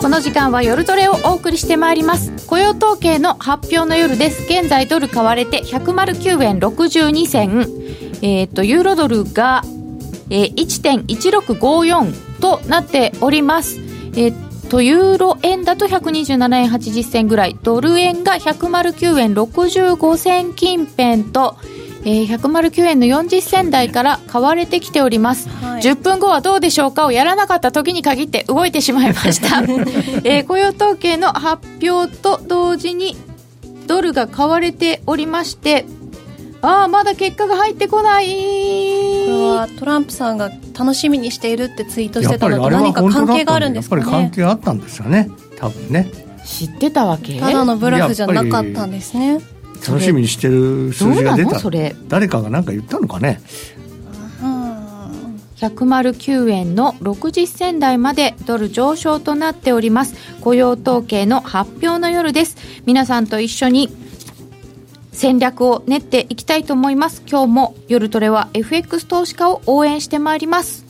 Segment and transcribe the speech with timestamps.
[0.00, 2.46] この時間は夜トレをお送りしてまいります。
[2.46, 4.44] 雇用統計の発表の夜です。
[4.44, 7.66] 現在ドル買われて109円62銭
[8.22, 9.62] えっ、ー、とユーロドルが、
[10.30, 13.78] えー、1.1654となっております。
[14.16, 17.56] えーとユーロ円だと127円80銭ぐらい。
[17.62, 21.56] ドル円が109円65銭近辺と
[22.08, 29.60] えー、109円の40銭台から買われてきております、はい、10分後はどうでしょうかをやらなかった時に限って動いてしまいました、
[30.24, 33.14] えー、雇用統計の発表と同時に
[33.86, 35.84] ドルが買われておりまして
[36.62, 38.26] ああまだ結果が入ってこない。
[38.26, 44.02] これはトランプさんが楽しみにしているってツイートしてたのと何か関係があるんですかね？
[44.02, 45.30] やっぱり関係あったんですよね。
[45.56, 46.10] 多分ね。
[46.44, 47.38] 知ってたわけ？
[47.38, 49.38] ただのブラフじゃなかったんですね
[49.86, 51.58] 楽しみにしてる数字が出た。
[51.58, 51.94] それ。
[52.08, 53.40] 誰かが何か言ったのかね。
[55.56, 60.14] 109円の60銭台までドル上昇となっております。
[60.40, 62.56] 雇用統計の発表の夜です。
[62.86, 63.90] 皆さんと一緒に
[65.12, 67.22] 戦略を練っていきたいと思います。
[67.28, 70.86] 今日も夜トレは FX 投資家を応援してまいります。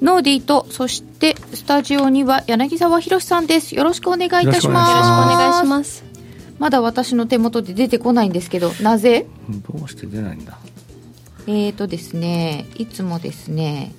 [0.00, 3.74] ノーディーとそしてスタジオには柳沢博さんです。
[3.74, 4.90] よろしくお願いいたします。
[4.90, 6.13] よろしくお願いします
[6.58, 9.26] まだ私の手元で出てこないんですけどなぜ？
[9.68, 10.58] どうして出ないんだ？
[11.46, 13.92] えーとですねいつもですね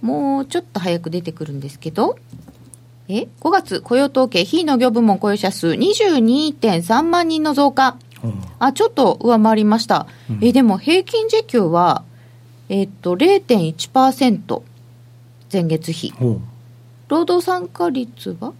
[0.00, 2.18] もうちょっと早く出てくるんですけど
[3.08, 12.04] え？5月雇用統計非農業部門雇用者数22.3万人の増加、うん、あちょっと上回りました、うん、えでも平均時給は
[12.68, 14.62] えっ、と0.1%
[15.50, 16.24] 前月比、う。
[16.26, 16.42] ん、
[17.08, 18.52] 労働参加率は？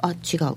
[0.00, 0.56] あ違う。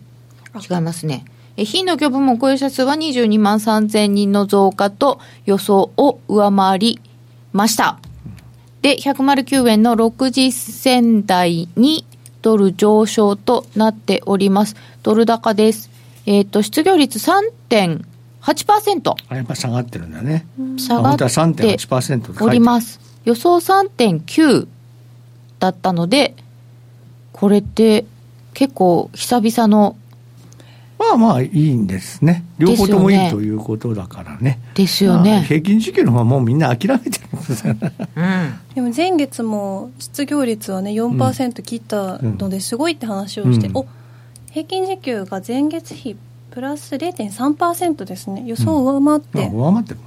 [0.60, 1.26] 違いますね
[1.66, 7.02] 非農業部門雇用者数は22万3000人の増加と予想を上回り
[7.52, 8.00] ました。
[8.82, 12.06] で、109円の60銭台に
[12.42, 14.76] ドル上昇となっております。
[15.04, 15.90] ドル高です。
[16.26, 19.16] えっ、ー、と、失業率3.8%。
[19.30, 20.46] あ、やっぱ下がってるんだね。
[20.78, 21.26] 下がって
[22.40, 23.00] おります。
[23.26, 24.68] 予想3.9
[25.60, 26.36] だったので、
[27.34, 28.06] これって
[28.54, 29.96] 結構久々の
[31.00, 32.44] まあまあいいんですね。
[32.58, 34.60] 両方ともいいということだからね。
[34.74, 35.32] ですよね。
[35.32, 37.76] まあ、平均時給の方はもうみんな諦めてるんですよ、
[38.16, 43.86] うん、でも前月も失業率はね4%切ったのですごいって話をして、うん、お
[44.52, 46.16] 平均時給が前月比
[46.52, 48.44] プラス0.3%ですね。
[48.48, 49.48] 予想を上回って。
[49.48, 50.00] うん、上回ってる。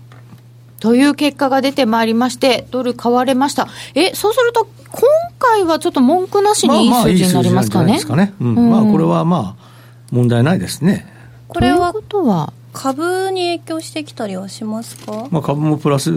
[0.80, 3.68] という結果が出てまいりまして、ドル買われました。
[3.94, 5.02] え、そうすると、今
[5.38, 7.84] 回はちょっと文句なしにいい数字になりますかね？
[7.84, 8.34] まあ、まあいい数字なんじゃないですかね。
[8.40, 8.70] うん。
[8.70, 9.69] まあ、これはまあ、
[10.10, 11.06] 問題ないですね。
[11.48, 12.52] これはことは？
[12.72, 16.08] 株に影響してきたりはしますか、まあ、株もプラス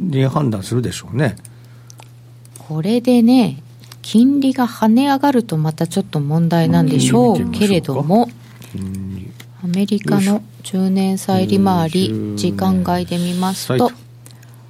[0.00, 1.36] に判断するでしょうね。
[2.56, 3.62] これでね、
[4.00, 8.30] 金利が跳ね上がるとまたちょっと問題なんでしょうけれども、
[9.62, 13.92] アメリカの10年債利回り、時間外で見ますと、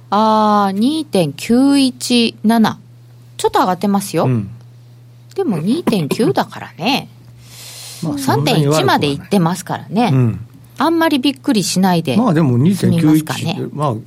[0.09, 2.75] あー、2.917、
[3.37, 4.25] ちょっと上がってますよ。
[4.25, 4.49] うん、
[5.35, 7.07] でも2.9だからね。
[8.03, 14.01] まあ、3.1までいってますからね、うん、あんまりびっくりしないでまあでも2.91、ね、まあ 5,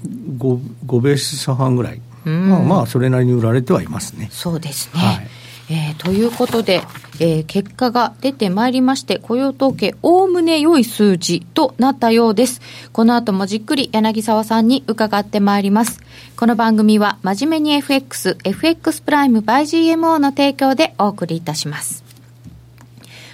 [0.87, 4.29] 5ベース差半ぐらい、まあまあそれなりに売られてはいますね。
[4.31, 5.29] そうですね、はい。
[5.71, 6.83] えー、ということで、
[7.19, 12.61] えー、結果が出てまいりまして、雇用統計、おおむね良い数字となったようです。
[12.93, 16.01] この後もじっくり柳沢さんに伺ってまいります。
[16.37, 22.12] この番組は、真面目に FX、FX プライム by GMO の提供でお送りいたします。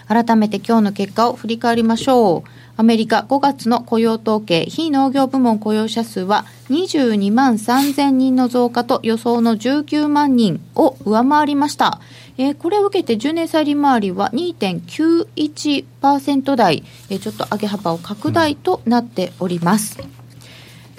[0.09, 2.51] 改めて今日の結果を振り返りましょう。
[2.77, 12.01] アメリカ5月の雇用統計、非農業部門雇用者数は22万3000人の増加と予想の19万人を上回りました。
[12.39, 19.99] えー、これを受けて10年債利回りは2.91%台、えー、ちょっと上げ幅を拡大となっております。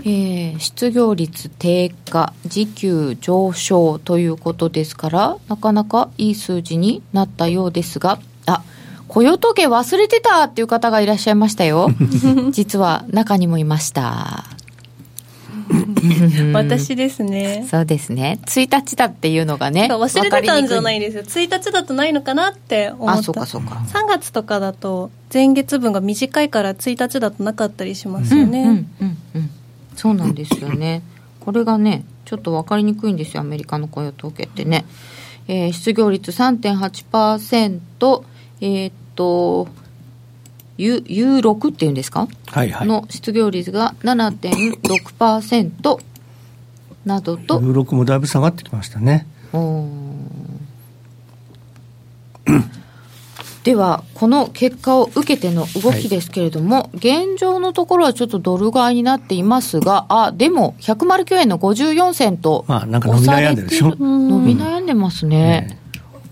[0.02, 8.64] えー、失業率低下、時給上昇ということですから、なかなかいい数字になったようですが、あ、
[9.10, 11.90] 雇用統計忘れてたっていう方がいらっしゃいましたよ。
[12.52, 14.46] 実は中にもいました。
[16.54, 17.66] 私ですね。
[17.70, 18.40] そうですね。
[18.46, 19.88] 1日だっていうのがね。
[19.90, 21.24] 忘れてたんじゃないですよ。
[21.24, 23.14] 1日だとないのかなって思った。
[23.20, 23.84] あ、そうかそうか。
[23.88, 28.62] 3月とかだと前月分が短いから1日だとなかったりしますよね。
[28.62, 29.50] うん、うん、うんうん。
[29.96, 31.02] そうなんですよね。
[31.40, 34.86] これがね、ちょっと分かりにくいんですよ、アメリカの雇用統計ってね。
[35.48, 38.24] えー、失業率3.8%、
[38.62, 39.68] えー、っと、
[40.78, 46.00] U、U6 っていうんですか、はいはい、の失業率が7.6%
[47.06, 47.60] などと。
[47.60, 49.28] U6 もだいぶ下がってきましたね。
[53.64, 63.96] では、この結果を受けての動きですけれども、はい、現状のところはちょっとドル買いになっていますが、あ、でも、109円の54銭と、まあ、なんか伸び悩んでるでしょ。
[63.98, 65.78] 伸び悩んでますね。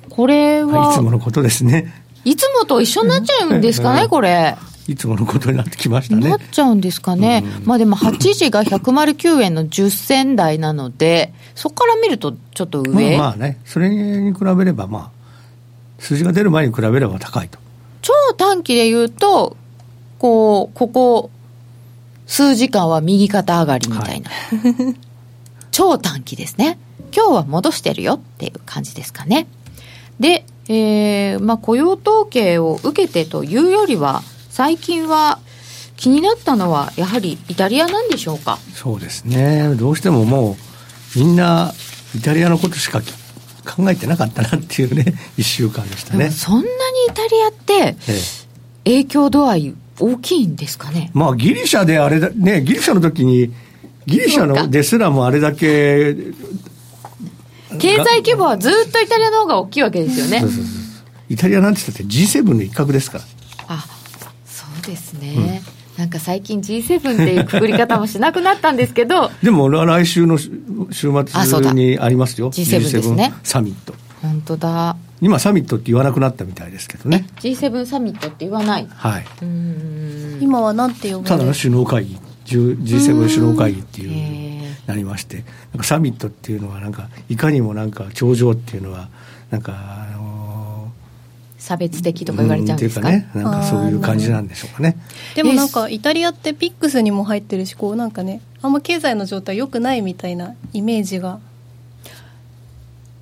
[0.10, 2.07] これは、いつものことですね。
[2.26, 4.58] いつもと一緒になっちゃうんですかね、これ。
[4.88, 6.30] いつものことになってきましたね。
[6.30, 7.44] なっちゃうんですかね。
[7.66, 13.18] まあでも8時が109円の10銭台なので、そこから見るとちょっと上。
[13.18, 15.12] まあまあね、それに比べればまあ、
[16.00, 17.60] 数字が出る前に比べれば高いと。
[18.02, 19.58] 超短期で言うと、
[20.20, 21.32] こう、ここ、
[22.26, 24.30] 数時間は右肩上がりみたいな。
[24.30, 24.96] はい、
[25.72, 26.80] 超短期ですね。
[27.16, 29.48] 今日は戻してるよっていう感じですかね。
[30.20, 35.40] で、えー、まあ雇用統計を受けてというよりは、最近は
[35.96, 38.58] 気になったのは、やはりイタリアなんでしょうか？
[38.74, 39.74] そうですね。
[39.76, 40.58] どうしてもも
[41.16, 41.74] う、みんな、
[42.16, 43.02] イタリアのことしか
[43.66, 46.30] 考えてなかったなっていうね、 1週間でしたね。
[46.32, 46.68] そんなに
[47.10, 47.96] イタリアって、
[48.86, 51.12] 影響度合い大きいんですかね？
[51.14, 53.52] まあ、ギリシャであれだ、ね、ギリシャの時に、
[54.06, 56.16] ギリシャのですらもあれだけ、
[57.80, 60.40] 経済規模はずっとイタリアの方が大きいわけですよね。
[60.40, 60.74] そうそうそう
[61.30, 63.24] イタリアなんて言ったって G7 の一角ですから。
[63.68, 63.86] あ、
[64.46, 65.62] そうですね。
[65.72, 69.32] うんなんか最近 G7 っていうくくり方もしなくなったんですけど。
[69.42, 70.52] でも来週の週
[70.92, 71.12] 末
[71.74, 72.52] にありますよ。
[72.52, 73.34] G7 ですね。
[73.44, 73.96] サミット。
[74.22, 74.96] 本当だ。
[75.22, 77.26] 今サミットって言わなくなったみたいですけどね。
[77.38, 78.88] G7 サミットって言わない。
[78.88, 79.26] はい。
[80.40, 82.20] 今はなんて呼ぶただの首脳会議。
[82.46, 84.10] G7 首脳会議っていう
[84.88, 85.44] なりまして、
[85.74, 89.10] なんかサミットっていうのはなんかいかにもなんか頂上っていうのは
[89.52, 90.92] なんかあの
[91.58, 94.98] 差別的とか言われちゃうんですか,、ね、なんかそういう感じなんでしょうかね。
[95.36, 101.40] でもなんかイタリアってピックスにも入ってるしこうなんかねあんま経済の状態良くないみたいなイメージが。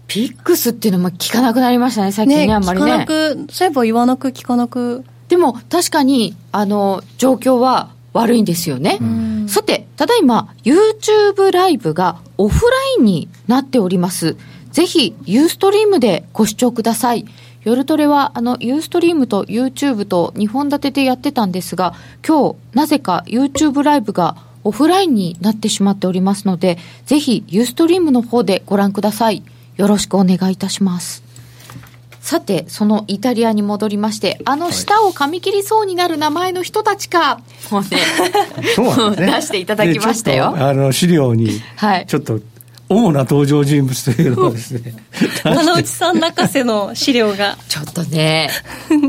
[0.07, 5.03] ピックスっていうのも聞かなくなりましたね最近ね、ね、あんまりね聞かなくそういえば言わなく聞かなく。
[5.27, 8.99] でも確かにあの状況は悪いんですよね、
[9.47, 14.35] さてただいま YouTube ライブがオフラインになっております
[14.71, 17.25] ぜひユーストリームでご視聴ください
[17.65, 21.95] 夜トレは、あの、ユーストリームと YouTube と2本立てでやってたんですが、
[22.25, 26.77] 今日、なぜか YouTube ライブがオフラインになってしまっておりますので、
[27.07, 29.43] ぜひユーストリームの方でご覧ください。
[29.77, 31.24] よろしくお願いいたします。
[32.25, 37.39] さて、そのイタリアに戻りまして、あの舌を噛み切りそうになる名前の人たちか、
[37.69, 37.89] もうね、
[38.75, 39.27] そうね。
[39.27, 40.55] 出していただきましたよ。
[40.57, 41.61] あの、資料に、
[42.07, 42.41] ちょっと、はい
[42.87, 44.93] 主な登場人物というのはですね
[45.43, 47.57] 七内さん泣かせの資料が。
[47.67, 48.51] ちょっとね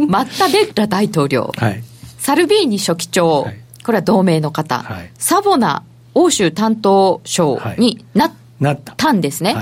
[0.09, 1.85] マッタベッラ大統領、はい、
[2.19, 5.83] サルビーニ書記長、はい、これは同盟の方、はい、サボナ
[6.15, 8.31] 欧州担当省になっ
[8.97, 9.55] たんですね、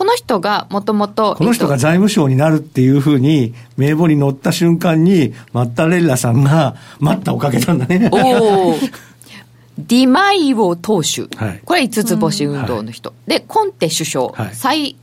[0.00, 1.34] この人がもともと。
[1.36, 8.08] この人が財務省になるっていうふうに、名簿に載った瞬間に、マッタレッラさんが 待ったをかけたんだね。
[8.10, 8.78] お
[9.76, 14.96] ディマイオ党首、はい、これ五つ星運動の人、うん、でコンテ首相、はい、再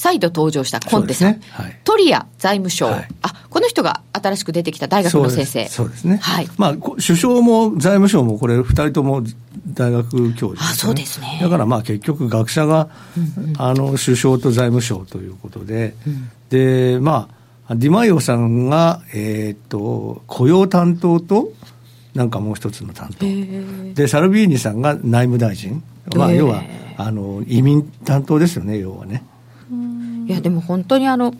[0.00, 1.40] 再度登場したコンテさん、ね。
[1.50, 5.68] はい、トリア財務省、はい、あこの人が新しく出てきた大学の先生。
[5.68, 6.04] そうです。
[6.04, 6.48] ね、はい。
[6.56, 9.22] まあ、首相も財務省もこれ2人とも
[9.66, 11.38] 大学教授、ね、あそうですね。
[11.42, 13.44] だからまあ結局学者が、うん。
[13.44, 17.28] うん、あの首相と財務省ということで、うん、でま
[17.68, 21.52] あディマイオさんが、えー、っと雇用担当と
[22.14, 23.26] なんかもう一つの担当、
[23.94, 25.82] でサルビーニさんが内務大臣、
[26.16, 26.62] まあ、要は
[26.96, 29.24] あの移民担当ですよね、要はね。
[30.30, 31.34] いやでも本当にあの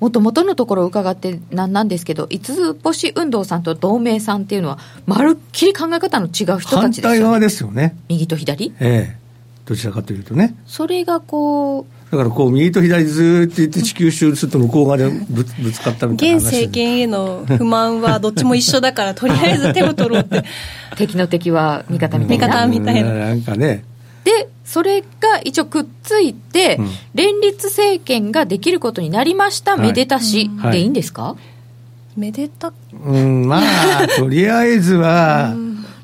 [0.00, 7.96] もともとのところを伺ってなんなんですけど、五つ星運動さんと同盟さんっていうのは、まるっきり考え方の違う人たちですよ、ね、反対側ですよね。
[8.08, 8.74] 右と左？
[8.80, 9.26] ええ。
[9.64, 10.54] どちらかというとね。
[10.66, 20.44] それがこう、だからこう右と左ずっと言って地球周すると向こう側でぶぶつかったみたいな現政権への不満はどっちも一緒だからとりあえず手を取ろうって
[20.96, 23.84] 敵の敵は味方みたいな味方みたいななんかね
[24.26, 25.06] でそれが
[25.44, 31.36] 一応くっついて、うん、連立政権ができることになりました、はい、めでたし、でいいんですか、
[32.16, 32.72] めでた。
[33.04, 35.54] うんまあ とりあえずは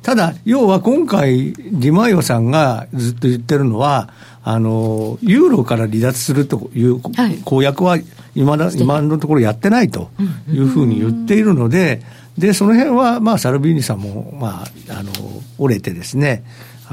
[0.03, 4.11] ただ要は今回ディマイオさんがずっと言ってるのは
[4.45, 7.01] あのユーロから離脱するという
[7.45, 7.99] 公約は
[8.37, 10.11] 今だ、今のところやってないと
[10.49, 12.03] いうふうに言っているので、
[12.39, 15.11] でその辺はまあサルビーニさんも、まあ、あの
[15.59, 16.45] 折れてですね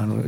[0.03, 0.23] あの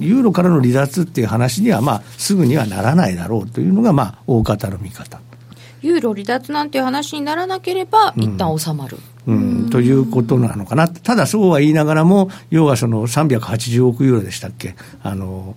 [0.00, 5.20] ユーロからの離脱っていう話には、まあ、すぐにはならないだろうというのが、まあ、大方の見方。
[5.82, 8.96] ユーロ離脱なんていう話にならなければ、一旦収まる、
[9.26, 15.54] うん、うん、ということなのかな、ただそうは言いながらも、要はその380億ユーロでしたっけ、あの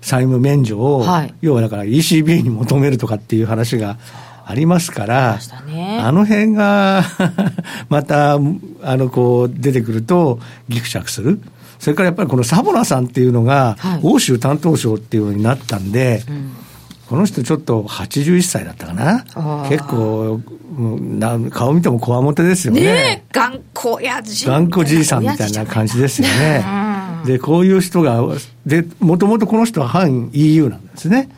[0.00, 3.98] 債務免除を、はい、要はだから ECB に求めるとかっていう話が
[4.46, 7.04] ありますから、ね、あの辺が
[7.88, 8.38] また、あ
[8.96, 11.40] の、こう、出てくると、ぎくしゃくする。
[11.80, 16.52] それからやっぱりこのサボナさんっていうのが、欧州担当省っていうのになったんで、うん
[17.10, 19.24] この人ちょっと81歳だったかな。
[19.68, 20.40] 結構、
[20.78, 22.82] な顔見てもこわもてですよね。
[22.82, 24.46] ね頑固やじ。
[24.46, 26.64] 頑固じいさんみたいな感じですよね。
[27.26, 28.22] で、こういう人が、
[28.64, 31.28] で、もともとこの人は反 EU なんですね。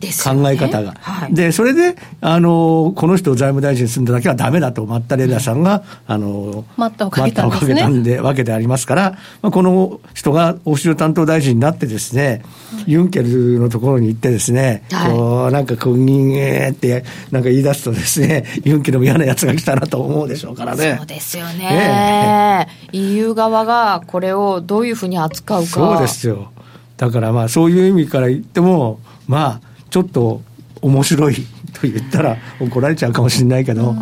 [0.00, 20.96] ね、考え方が、はい、でそれであのこの人を財務大臣にするんだけはだめだと、マッタレーダさんが、あの待ったをかけたんです、ね、んでわけでありますから、まあ、この人が欧州担当大臣になってですね、はい、ユンケルのところに行ってですね、はい、こうなんか国民えってなんか言い出すとですね、ユンケルも嫌なやつが来たなと思うでしょうからね。
[20.96, 22.68] そうですよね。
[22.92, 25.66] えー、EU 側がこれをどういうふうに扱うか。
[25.66, 26.52] そうですよ。
[26.96, 30.42] だからまあそういう意味から言っても、まあちょっと
[30.82, 31.42] 面白いと
[31.82, 33.94] 言ったら怒られちゃうかもしれないけど、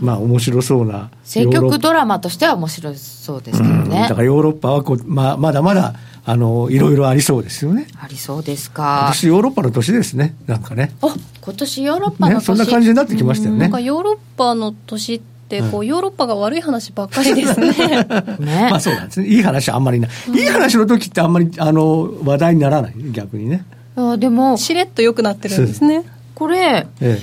[0.00, 7.88] まあ面白そうな政局ドラマとしては面白そうですけどね、だからヨーロッパはこう、まあ、まだまだあのいろいろありそうですよね。
[8.00, 9.00] ありそうですか。
[9.02, 10.36] 今年ヨーロッパの年ですね。
[10.46, 10.92] なんかね。
[11.02, 13.60] あ今年ヨーロッパの年、ね、そんな感じになってきましたよね。
[13.60, 17.72] なんかヨーロッパの年ってこう、ヨーロッパが悪い話ばっかりですね。
[18.38, 18.68] ね。
[18.70, 19.26] まあそうなんですね。
[19.26, 22.94] いい話あんまりない、いい話の時ってあんまりあの話題にならない？
[23.10, 23.64] 逆にね
[23.96, 26.04] あでもしれっと良くなってるんですね。
[26.34, 27.20] これ、え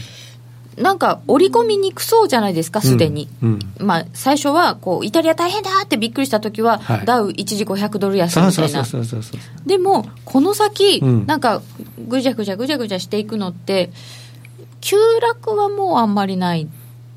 [0.77, 3.59] え、なんか織り込みにくそうじゃないですかすでに、うん。
[3.79, 8.85] うん、まあ、最初はこうイタリア大変だってびっくりした時は、はい、ダウ一時500ドル安みたいな。
[9.65, 11.61] でもこの先、うん、なんか
[12.07, 13.91] ぐじゃぐじゃぐじゃぐじゃしていくのって
[14.79, 16.67] 急落はもうあんまりない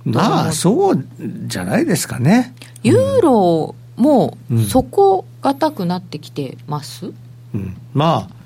[0.04, 1.04] まあそう
[1.46, 2.54] じゃないですかね。
[2.82, 4.36] ユーロも
[4.68, 7.12] 底堅くなってきてます、
[7.54, 7.76] うん。
[7.94, 8.41] まあ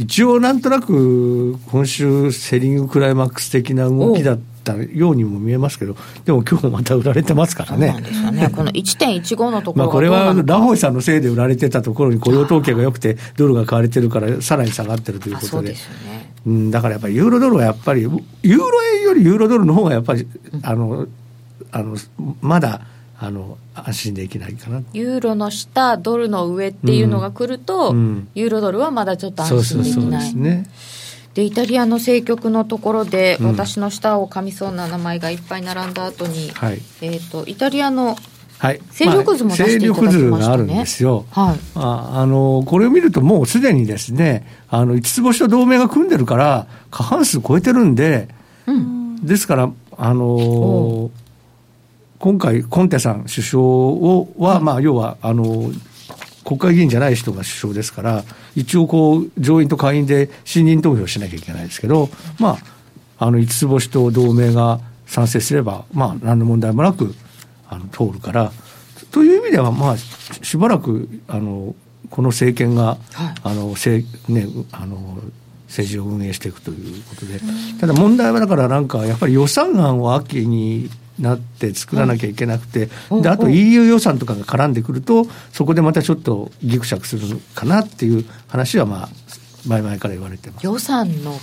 [0.00, 7.92] 一応なんとなく今週セリングクライマックス的な動きだったようにも見えますけど、でも今日もまた売られてますからね。
[7.92, 8.48] そうですよね。
[8.48, 15.74] この1.15のところまあこれはラホイさんのせいで売られてたところに雇用統計が良くて、ドルが買われてるから、さらに下がってるということで。
[16.46, 20.26] うん、だからやっぱりユーロドルはやっぱり、ユーロ円よりユーロドルの方がやっぱり、
[20.62, 21.08] あの、
[21.72, 21.96] あの、
[22.40, 22.80] まだ、
[23.22, 24.82] あの安心できないかな。
[24.94, 27.96] ユーロの下ドルの上っていうのが来ると、うん。
[27.96, 30.30] うん、ユーロドルはまだちょっと安心できない。
[30.30, 30.66] そうね。
[31.34, 38.16] でイタリアの政局のところで、うん、私の舌を噛みそうな名前がいっぱい並んだ後に、はい、えーと、イタリアの
[38.58, 48.28] はい、勢力図もね、まあ、勢力図があるんですよ、はい、ああのこれを見ると、もうすでにですねあの5つ星と同盟が組んでるから、過半数超えてるんで、
[48.66, 51.10] うん、ですから、あの
[52.20, 55.72] 今回、コンテさん首相をは、まあ、要は、あの、
[56.44, 58.24] 国会議員じゃない人が首相ですから、
[58.54, 62.58] 一応こう、上院と下院で信任投票しなきゃいけないですけど、ま
[63.18, 67.14] あ、あの、五つ星と同盟が賛成すれば、まあ、何の問題もなく、
[67.66, 68.52] あの、通るから、
[69.12, 71.74] という意味では、まあ、しばらく、あの、
[72.10, 75.20] この政権が、はい、あの、せね、あの、
[75.68, 77.40] 政治を運営していくということで、
[77.80, 82.88] ただ問題はだからなんか、やっぱり予算案を秋になって作らなきゃいけなくて、
[83.22, 89.08] であと EU 予算とかが絡んでくると、そこでまたちょっとぎくしゃくするかなっていう話は、まあ、
[89.66, 90.66] 前々から言われてます。
[90.66, 91.36] 予算の、は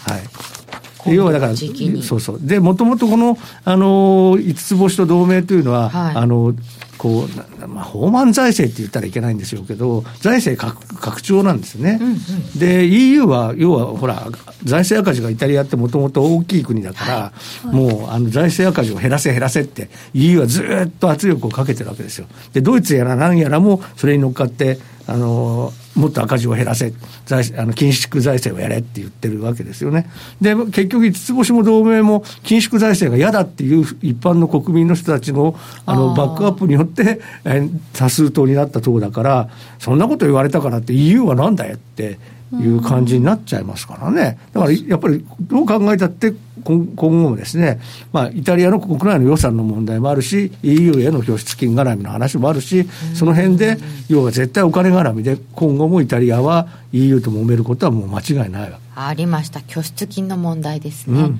[1.05, 1.15] い。
[1.15, 2.39] 要はだから、そうそう。
[2.41, 6.53] で、もともとこの、あの、五つ星と同盟というのは、はい、あの、
[6.97, 7.27] こ
[7.61, 11.99] う、まあ、放満財政って言ったらいけないんでしょうけど、財政拡拡張なんですね。
[12.01, 14.27] うんうん、で、EU は、要は、ほら、
[14.63, 22.27] 財政赤字がイタリアってもともと大きい国だから、はいはい、もう、あの、財政赤字を減らせ減らせって、EU はずっと圧力をかけてるわけですよ。
[22.53, 26.93] で、ドイツやら何やらも、それに乗っかって、あのもっと赤字を減らせ
[27.25, 30.09] 財あの緊縮財政をやれって言ってるわけですよね。
[30.41, 42.17] で結局五つ星も同盟も緊縮財政が嫌だっていう一般の国民の人たちのあのバックアップによって、え多数党になった党だからそんなこと言われたからって EU はなんだよって
[42.53, 44.39] いう感じになっちゃいますからね。
[44.53, 47.79] だからやっぱりどう考えたって今後もですね、
[48.11, 53.77] まあ、イタリアの国内の予算の問題もあるし、EU への拠出金絡みの話もあるし、その辺で、
[54.09, 61.21] 要は絶対お金絡みで、今後もイタリアは EU と揉めることはもう間違いないわありました、拠出金の問題ですね。
[61.21, 61.39] うん、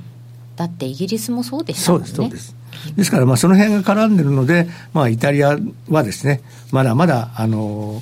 [0.55, 2.07] だってイギリスもそうでしたもんね。
[2.07, 2.55] そうです、
[2.95, 5.57] ですから、まあ、その辺が絡んでるので、まあ、イタリア
[5.89, 8.01] はですね、まだまだ、あの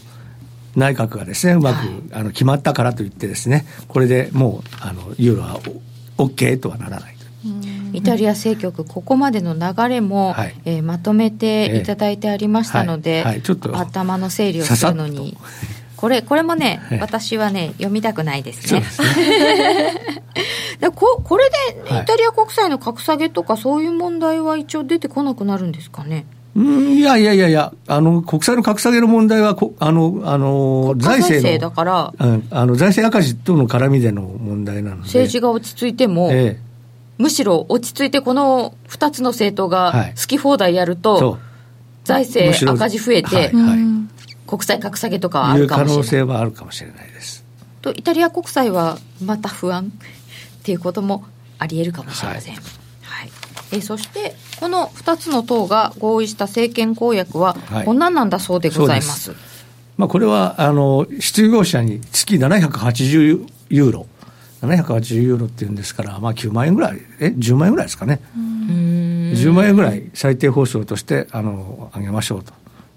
[0.76, 5.60] 内閣がですね、うまく、はい、あの決まったからといってですね、これでもう、あの、ユーロは
[6.18, 7.16] OK とはならない。
[7.94, 13.34] イタリア政局、ここまでの流れも、はい、えー、まとめていただいてありましたので、はい。
[13.34, 15.38] はい、ちょっと頭の整理をするのに。
[16.06, 18.82] これこれもね、私はね読みたくないですね。
[18.82, 20.22] ですね。
[20.94, 26.28] ここれでイタリア国債の格下げとかそういう問題は一応出てこなくなるんですかね？
[26.56, 31.58] うん、いやいやいやいや、あの、国債の格下げの問題は、あの、あの、財政の。
[31.58, 35.02] だから、うん、あの、財政赤字との絡みでの問題なので。
[35.02, 36.60] 政治が落ち着いても、ええ、
[37.18, 41.40] むしろ落ち着いてこの2つの政党が好き放題やると、はい、
[42.06, 43.80] 財政赤字増えて、はいはい、
[44.48, 45.96] 国債格下げとかはあるかもしれない。
[45.96, 47.44] 可能性はあるかもしれないです。
[47.82, 49.92] と、イタリア国債はまた不安
[50.60, 51.25] っていうことも
[51.60, 52.56] ありえるかもしれません。
[52.56, 52.66] はい
[53.72, 59.32] えそしてこの2つの党が合意した政権公約は、こんなんなんだそうでございます。
[59.32, 59.40] はい、
[59.98, 64.08] まあ、これはあの失業者に月780ユーロ、
[64.62, 72.54] 780ユーロっていうんですから、まあ、9万円ぐらい、え10万円ぐらいですかね、10万円ぐらい最低保障としてあの上げましょうと。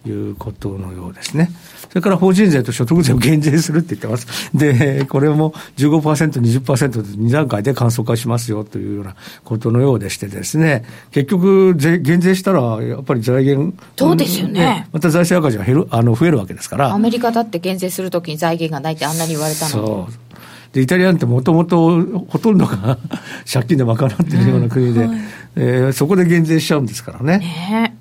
[0.07, 1.51] いうことのようですね。
[1.89, 4.51] それから法人税と所得税を減税するって言ってます。
[4.57, 14.87] で、これも15%、20%で2段階で簡素化しますよというようなことのようでしてですね、結局税、減税したら、やっぱり財源、そうですよね。
[14.93, 16.93] また財政赤字が減る、あの、増えるわけですから。
[16.93, 20.29] アメリカだって減税するときに財源がないってあんなに言われたのそう。
[20.73, 22.99] でイタリアンってもともとほとんどが
[23.51, 25.21] 借金で賄っているような国で、うんはい、
[25.57, 27.39] えー、そこで減税しちゃうんですからね。
[27.39, 27.98] ね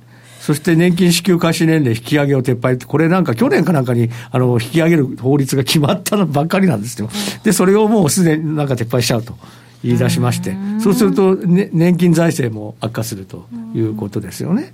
[0.47, 7.09] そして年金支給開始年齢引き上げを撤廃って、これなんか去年かなんかにあの引き上げる法律が決まったばっかりなんですよ。
[7.43, 9.35] で、それをもうすでになんか撤廃しちゃうと。
[9.83, 14.73] 言い出しまして、そうすると、ね、年金財政も悪化するということですよね。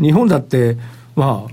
[0.00, 0.76] 日本だって、
[1.14, 1.52] まあ、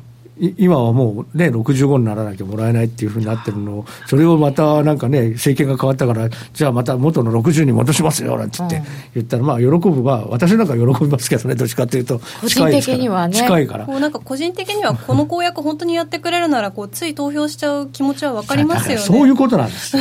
[0.57, 8.81] 今はもうね、65にならなきゃもらえないっていうふうになってるのを、それをまたなんかね、政権が変わったから、じゃあまた元の60に戻しますよなんて言って、
[9.15, 13.11] 言ったら、まあ、喜ぶは、私なんか喜びますけどね、どっちかというと、近いですから。
[13.11, 13.85] はね、近いから。
[13.85, 19.01] こうなんか個人的には、この公約、本当にやってくれるなら、こうつい投票しちゃう気持ちは分かりますよね。
[19.01, 19.97] そういうことなんです。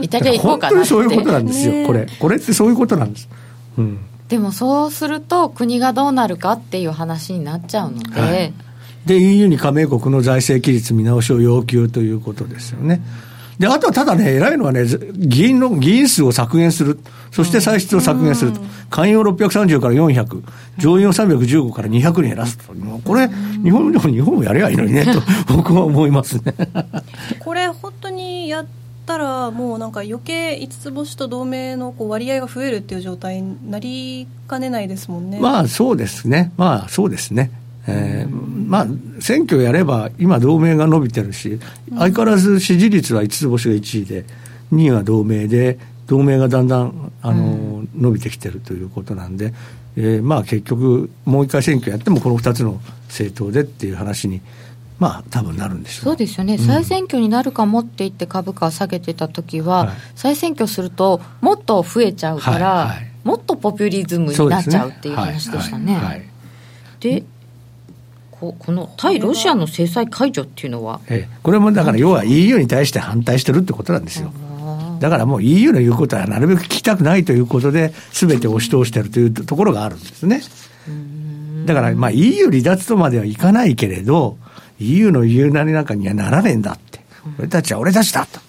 [0.00, 2.06] イタリア行こうかな本当にそういうことなんですよ、これ。
[2.20, 3.28] これってそういうことなんです。
[3.78, 3.98] うん
[4.28, 8.52] でもそうすると国がどうなるかっていう話になっちゃうので、はい
[9.06, 13.00] で、EU に加盟国の財政規律見直しを要求ということですよね。
[13.58, 16.98] で、あとはただね、偉いのはね、議員の、議員数を削減する。
[17.30, 18.60] そして歳出を削減すると。
[18.90, 20.42] 下院を630から400、
[20.78, 22.64] 上院を315から200に減らすと。
[23.04, 23.28] これ、
[23.62, 25.22] 日本でも日本もやればいいのにね、と
[25.54, 26.54] 僕は思いますね。
[27.38, 28.66] これ、本当にやっ
[29.06, 35.40] たら、もうなんか余計五つ星と同盟のこう割合が増えるっていう状態になりかねないですもんね。
[35.40, 36.52] まあそうですね。
[36.58, 37.50] まあそうですね。
[37.88, 38.86] えー、まあ、
[39.20, 41.58] 選挙やれば、今、同盟が伸びてるし、
[41.90, 44.24] 相変わらず支持率は5つ星が1位で、
[44.72, 47.46] 2位は同盟で、同盟がだんだんあの、う
[47.82, 49.52] ん、伸びてきてるということなんで、
[49.96, 54.40] えー、まあ結局、もう一回選挙やっても、この2つの政党でっていう話に。
[54.98, 66.30] まあ多分なるんでしょうそうですよね、うん、再選挙になるかもって言って株価を下げてた時は、はい、再選挙すると、もっと増えちゃうから、はいはい、もっとポピュリズムになっちゃうっていう話でしたね。
[67.00, 67.24] で
[68.40, 74.32] ここの対ロシアの制裁解除っていうのは、ええ、これもだから要は EU に対して反対してるってことなんですよ。
[75.00, 80.42] だからもう EU の言うことはなるべく聞きたくないということで、すべて押し通してるというところがあるんですね。
[81.66, 84.38] だからまあ EU 離脱とまではいかないけれど、
[84.78, 87.00] EU の言うなりなんかにはならねえんだって。
[87.38, 88.40] 俺たちは俺たちだと。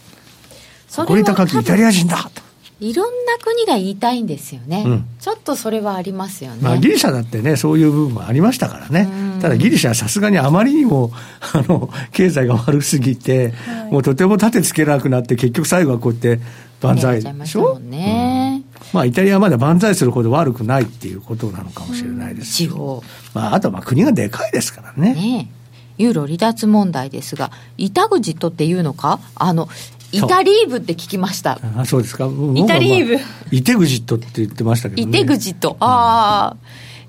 [0.90, 2.47] 誇り高きイタリア人だと。
[2.80, 9.08] いろんな国が言いたいんですよね、うん、ちょっとそれはありますよね、まあ、ギリシャだってね、そういう部分もありましたからね、
[9.42, 11.12] ただギリシャはさすがにあまりにも
[11.54, 16.40] あの経済が悪すぎて、はい、もうとても立てつけなくなって、結局最後はこうやって
[16.82, 17.24] 万歳。
[17.24, 17.80] でしょ。
[17.80, 22.58] ね、うん、まあ、イタリアはまだ万歳するほど悪くないっていうことなのかもしれないです。
[22.58, 25.14] けど、まあ、あとまあ国がでかいですからね。
[25.14, 25.52] ね
[25.98, 29.68] ユーロ離脱問題ですが、イタグジットっていうのか、あの
[30.12, 31.60] イタリーブって聞きました。
[31.76, 32.30] あそうですか。
[32.56, 33.18] イタリーブ。
[33.52, 35.10] イテグジットって言ってましたけどね。
[35.10, 35.76] イテグジット。
[35.80, 36.58] ああ。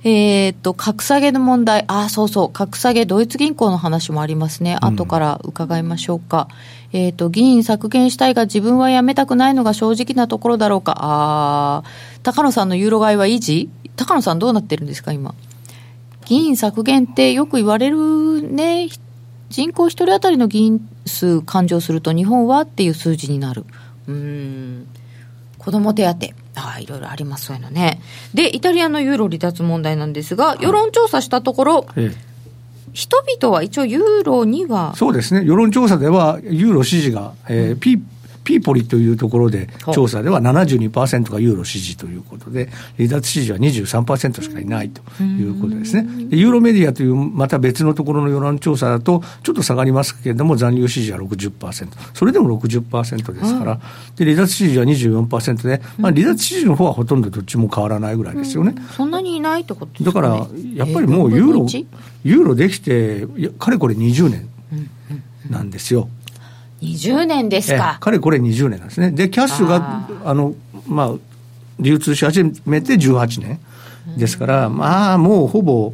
[0.04, 1.84] えっと、格下げの問題。
[1.88, 2.52] ああ、そうそう。
[2.52, 4.76] 格下げ、ドイツ銀行の話もありますね。
[4.80, 6.48] 後から伺いましょうか。
[6.92, 10.92] うん、えっと、議員削減したいが自分は辞めたくないのが正直なところだろうか。
[11.00, 11.88] ああ。
[12.22, 13.70] 高野さんのユーロ買いは維持？
[13.96, 15.34] 高野さんどうなってるんですか、今？
[16.26, 18.88] 議員削減ってよく言われるね。
[19.50, 23.64] 人口1人当たりの議員数勘定すると日本はっていう数字になる。
[24.06, 24.86] うん。
[25.58, 26.28] 子ども手当。
[26.60, 28.00] ああいろいろありますそういうのね。
[28.34, 32.28] でイタリアのユーロ離脱問題なんですが、世論調査したところ、ええ。
[32.92, 35.44] 人々は一応ユーロにはそうですね。
[35.44, 38.02] 世論調査ではユーロ支持が、えー、ピ
[38.48, 46.08] ピーポリというところで、調査では72%がユーロ支持ということで、離脱支持は23%しかいないということですね。
[46.30, 53.80] ユーロメディアというまた別のところの世論調査だと、ちょっと下がりますけれども、残留支持は60%、それでも60%ですから、
[54.16, 58.74] で離脱支持は24%で、まあ、離脱支持の方はほとんどどっちも変わらないぐらいですよね。
[58.96, 61.66] そんなにいないってことですか、ね、だから、やっぱりもうユーロ、
[62.24, 63.26] ユーロできて、
[63.58, 64.48] かれこれ20年
[65.50, 66.08] なんですよ。
[66.82, 67.98] 20年ですか。
[68.00, 69.10] かれこれ20年なんですね。
[69.10, 70.54] で、キャッシュが、あの、
[70.86, 71.14] まあ、
[71.80, 73.60] 流通し始めて18年
[74.16, 75.92] ですから、まあ、もうほぼ、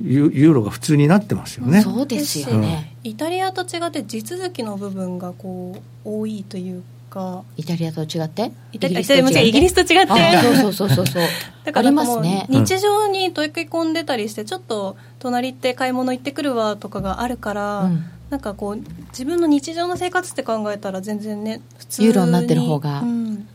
[0.00, 1.80] ユーロが普通になってますよね。
[1.80, 2.94] そうですよね。
[3.02, 7.44] イタリアと違って地続きの部分がこう多いというか。
[7.56, 8.52] イタリアと違って？
[8.72, 10.12] イタリアイギリスと違って？
[10.60, 11.24] そうそうそうそう。
[11.64, 22.06] だからもう、ね、日常に溶け込んでたりして、ちょっと隣って買い物行ってくるわとかがあるから、うん、なんかこう自分の日常の生活って考えたら全然ね普通に。
[22.06, 23.48] ユーロになってる方が、うん、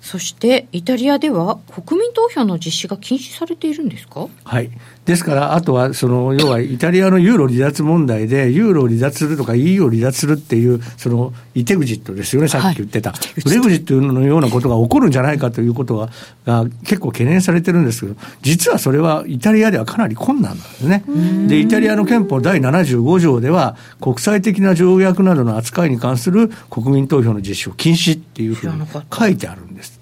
[0.00, 4.28] そしてイタリアでは国民投票の実施が禁止されているんですか？
[4.44, 4.70] はい
[5.06, 13.12] ですから、あとは、その、要はイタリアのユーロ離脱問題で、ユーロを離脱するとか EU を離脱するっていう、その、イテグジットですよね、さっき言ってた。
[13.12, 16.08] はい、ブレグジットのようなことが起こるんじゃないかということが、
[16.44, 21.04] が結構懸念されてるんですけど、実はそれはイタリアではかなり困難なんですね。
[21.46, 28.72] で、イタリアの憲法第75条では、国際的な条約などの扱いに関する国民投票の実施を禁止っていうふうに
[29.16, 30.00] 書いてあるんです。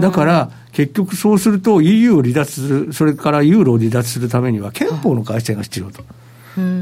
[0.00, 6.02] だから、結局そうすると EU を離脱する、それからユーロを離脱するためには憲法の改正が必要と。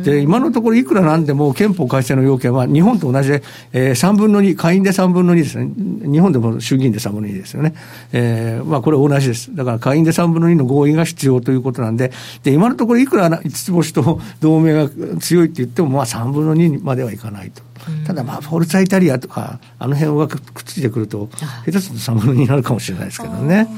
[0.02, 5.70] で今のところ、いくらなんでも憲法改正の要件は、日本と同じで、えー、3分の2、下院で3分の2ですね、
[6.10, 7.74] 日本でも衆議院で3分の2ですよね、
[8.12, 14.88] えーまあ、これ同じです、だから下院で3分の2の合意が必要ということなんで、で今のところ、いくら五つ星と 同盟が
[15.20, 17.62] 強いって言っても、まあ、3分の2まではいかないと。
[18.06, 21.28] ただ、まあ、フォルツァイタリアとか、あの辺がくっついてくると、
[21.66, 23.68] 下手すると3分の2になるかもしれないですけどね。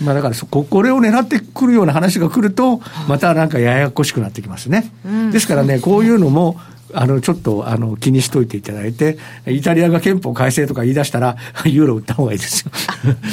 [0.00, 4.92] まあ、だからこ、これを狙ってくるような話が来ると、またなんかややこしくなってきますね。
[5.32, 6.60] ですからね、こういうのも、
[6.94, 12.70] あの、ちょっと、あの、気にしといていただいて、イタリアが憲法改正とか言い出したら、 ユーロ売った方がいいですよ。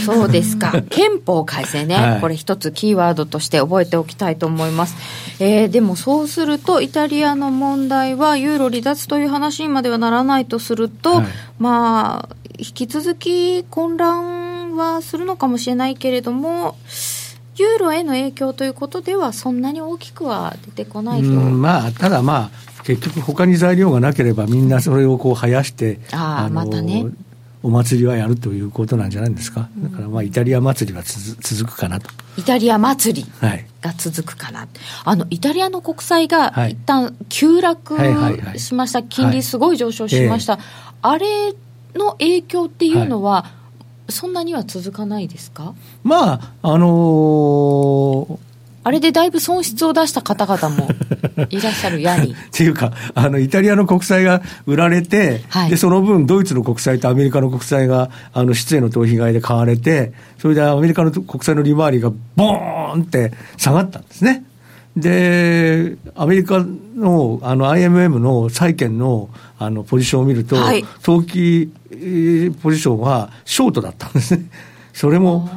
[0.05, 0.81] そうですか。
[0.89, 4.95] 憲法改正ね、はい、これ一つキーワードとして覚えておきたいと思います。
[5.39, 11.25] えー、でもそうすると、イタリアの問題は、ユーロ離脱という話にまではならないとすると、はい、
[11.59, 14.42] まあ、引き続き混乱
[14.75, 16.75] はするのかもしれないけれども、
[17.55, 21.27] ユーロへの影響ということでは、そんなに大きくは出てこないと。
[21.29, 27.05] まあ、ただまあ、結局、他に材料がなければ、みんなそれをこう生やして、ああまたね。
[27.63, 32.09] お祭りはやるということなんじゃないですか、だからまあイタリア祭りは続くかなと。
[32.37, 33.31] イタリア祭り
[33.81, 34.69] が続くかな、はい、
[35.05, 37.95] あのイタリアの国債が一旦急落
[38.57, 40.59] しました、金利すごい上昇しました、
[41.01, 41.53] あれ
[41.95, 43.45] の影響っていうのは、
[44.09, 45.73] そんなには続かないですか？
[46.03, 48.37] まあ、あのー、
[48.85, 50.89] あれでだいぶ損失を出した方々も
[51.49, 52.33] いらっしゃるやに。
[52.33, 64.43] っていうか、あの、イタリアの国債が売られて、はい、で、その分、ドイツの国債とアメリカの国債が、あの、失への逃避買いで買われて、それでアメリカの国債の利回りがボーンって下がったんですね。
[64.95, 71.71] で、アメリカのあの IMM の債券のあのポジションを見ると、はい、投機
[72.61, 74.45] ポジションはショートだったんですね。
[74.93, 75.49] それも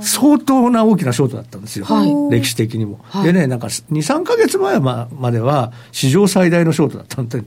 [0.00, 3.00] 相当な大きなショートだったんですよ、はい、歴史的にも。
[3.04, 7.42] はい、でね、なんか2、3か月前までは、史上最大のショートだったんで。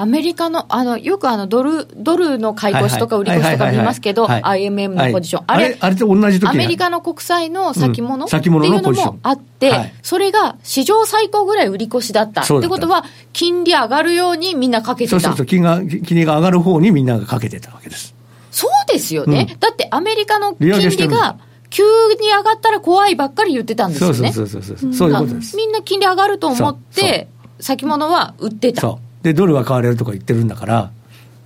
[0.00, 5.44] アメリカの、あの、よくあの、ドル、ドルの買い越しとか売り越しとか見ますけど、IMM のポジション。
[5.48, 12.42] あれ、あれと同じ時アメリカの国債の先物、うん、先物っていうのもあって、はい、それが史上最高ぐらい売り越しだった。
[12.42, 15.10] ってことは、金利上がるようにみんなかけてた。
[15.10, 18.14] そうそうそう、金が、金利が上がる方にみんながかけてたわけです。
[18.52, 19.48] そうですよね。
[19.52, 20.54] うん、だってアメリカの。
[20.54, 21.38] 金利が、
[21.70, 21.82] 急
[22.20, 24.32] に上がったら怖いばっかり言ってたんですよね。
[24.32, 24.94] そうそうそうそう。
[24.94, 25.56] そういうことです。
[25.56, 27.28] みんな金利上がると思って、
[27.60, 28.80] 先物は売ってた。
[28.80, 29.24] そう。
[29.24, 30.90] で、ドルは買われるとか言ってるんだから、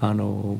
[0.00, 0.56] あの、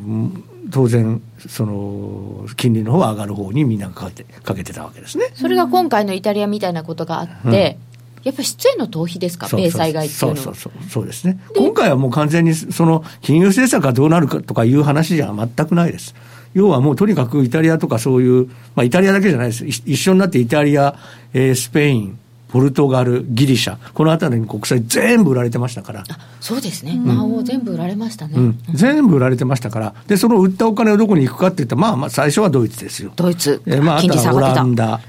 [0.71, 5.31] 当然、その、金利の方は上がる方にみんながかけてかけてたわけですね。
[5.35, 10.37] それが今回のイタリアみたいなことがあって、うんやっぱり出演の逃避ですか、米債買いっていうのは。
[10.37, 11.41] そうそうそうそうですね。
[11.57, 16.15] 今回はもう完全にその金融政策がどうなるかとかいう話じゃ全くないです。
[16.55, 20.97] 要はもうとにかくイタリアとかそういう、まあ、イタリアだけじゃないです、一緒になってイタリア、
[21.33, 26.05] えー、スペイン、ポルトガル、ギリシャ、この辺りに国債全部売られてましたから。
[26.41, 33.13] そうですね、魔王全部売られましたね、うん、全部売られてましたから、で、その売ったお金をどこに行くかっていったら、まあ、まあ最初はドイツですよ。
[33.17, 35.01] ドイツ、えー、まあ、あとはオランダ、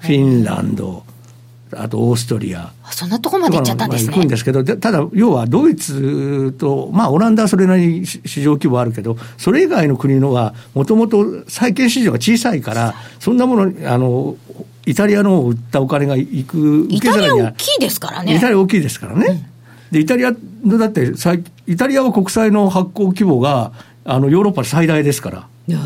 [0.00, 1.04] フィンランド、
[1.72, 2.72] あとオーストリア。
[2.90, 4.10] そんなとこまで行っちゃったんですね。
[4.10, 14.36] まあ、行くんですけど、ただ、要はドイツと、まあ、オランダはそれなりに市場規模あるけど、それ以外の国のは、もともと債券市場が小さいから、そんなもの、あの、
[14.86, 18.36] イタリアの売ったお金が行く、イタリア大きいですからね。
[18.36, 19.26] イタリア大きいですからね。
[19.26, 19.42] うん、
[19.92, 20.32] で、イタリア
[20.64, 21.12] の、だって、
[21.66, 23.72] イタリアは国債の発行規模が、
[24.04, 25.46] あの、ヨーロッパ最大ですから。
[25.66, 25.78] いや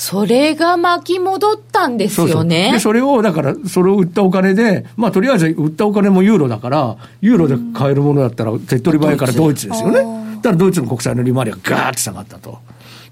[0.00, 2.32] それが巻き戻ったんですよね。
[2.32, 9.98] そうそうで、それを、だから、それを売ったお金で、まあ、とりあえず売ったお金もユーロだから、ユーロで買えるものだったら、手っ取り早いからドイツですよね。
[10.36, 12.60] だからドイツの国債の利回りがガーッと下がったと。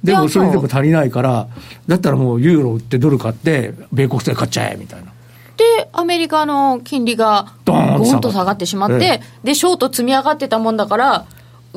[0.03, 1.48] でもそれでも足りないから、
[1.87, 5.12] だったらもうユーロ売ってドル買って、米国債買っちゃえみたいな。
[5.59, 11.27] で、アメリカの金利がドーンと下がってしまって、で、ショート積み上がってたもんだから、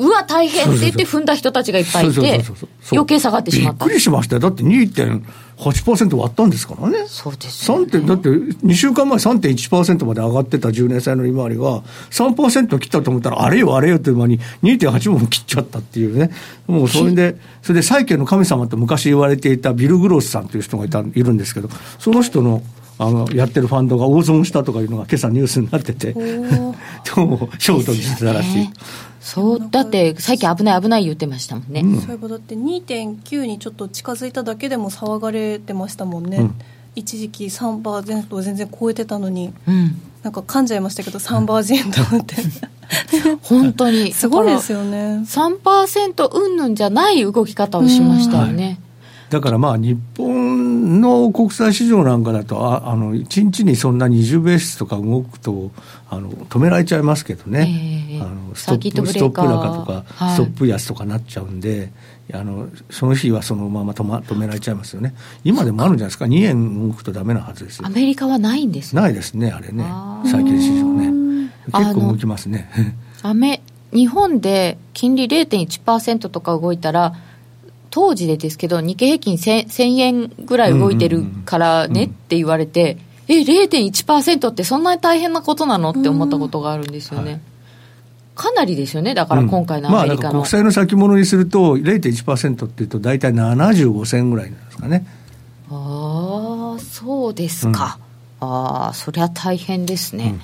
[0.01, 2.43] うわ、大変って言って踏んだ人たちがいっぱいいて、
[2.91, 3.85] 余計下がってしまった。
[3.85, 4.39] びっくりしましたよ。
[4.39, 7.05] だって2.8%割ったんですからね。
[7.07, 7.85] そうですよ、ね。
[8.01, 16.31] だって2週間前3.1%まで上がってた10年債の利回りが3%切ったと思ったら、あれよあれよという間に2.8も切っちゃったっていうね。
[16.65, 22.63] もうそれで、それで債券の神様と昔言われていたビル・グロスさんという人がいたいるんですけど、その人の、
[23.01, 26.19] あのやってるファンドが大損したとかいうのが今朝ニュースになってて、ど
[27.23, 28.69] う もショートにしてたらしい。
[29.19, 36.55] そうだって最近危ない危ない言ってましたもんね、うん、そういえばだって2.9にちょっと近づいただけでも騒がれてましたもんね、うん、
[36.95, 42.35] 一時期3%を全然超えてたのに、うん、なんか噛んじゃいましたけど3%って、
[43.43, 44.11] 本当に。
[44.13, 45.23] すごいですよね。
[45.27, 48.77] 3%うんぬんじゃない動き方をしましたよね、はい
[49.31, 55.71] だからまあ日本の国際市場なんかだとああの1日にそんな20ベースとか動くと
[56.09, 59.43] あの止められちゃいますけどね、えー、あのストップストップ高
[59.79, 61.93] とか、はい、ストップ安とかなっちゃうんで
[62.33, 65.15] あのその日はそのまま止,、ま、止められちゃいますよね。
[65.45, 67.87] 今でもあるんじゃないですか？2円動くとダメなはずですよ。
[67.87, 69.01] アメリカはないんですね。
[69.01, 69.85] ないですねあれね。
[70.25, 71.51] 債券市場ね。
[71.73, 72.69] 結構動きますね。
[73.21, 73.61] アメ
[73.93, 77.13] 日本で金利0.1%とか動いたら
[77.91, 87.31] 当時でですけど、日経平均 1000, 1000円ぐらい動いてるからねって言われて、うんうん、え、0.1%ってそんなに大変なことなのって思ったことがあるんですよね。
[87.31, 87.41] はい、
[88.35, 95.05] かなりですよね、だから今回のアメリカの、うんまあ、国債の先物にすると、0.1%っていうと、大体75銭ぐらいなんですかね。
[95.69, 97.99] ああ、そうですか。
[98.41, 100.23] うん、ああ、そりゃ大変ですね。
[100.25, 100.41] うん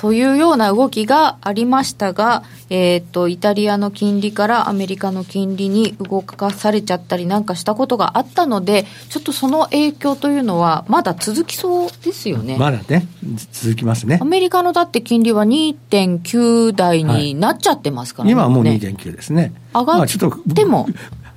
[0.00, 12.56] というような動きがありましたが、えーと、イタリアの金利からアメリカの金利に動かされちゃったりなんかしたことがあったので、ちょっとその影響というのは、まだ続きそうですよね。
[12.56, 13.06] まだね、
[13.52, 14.18] 続きますね。
[14.22, 18.34] アメリカのだって金利は2.9台になっちゃってますからね。
[18.34, 19.52] はい、今はもう2.9ですね。
[19.74, 20.06] 上がっ
[20.54, 20.88] ても。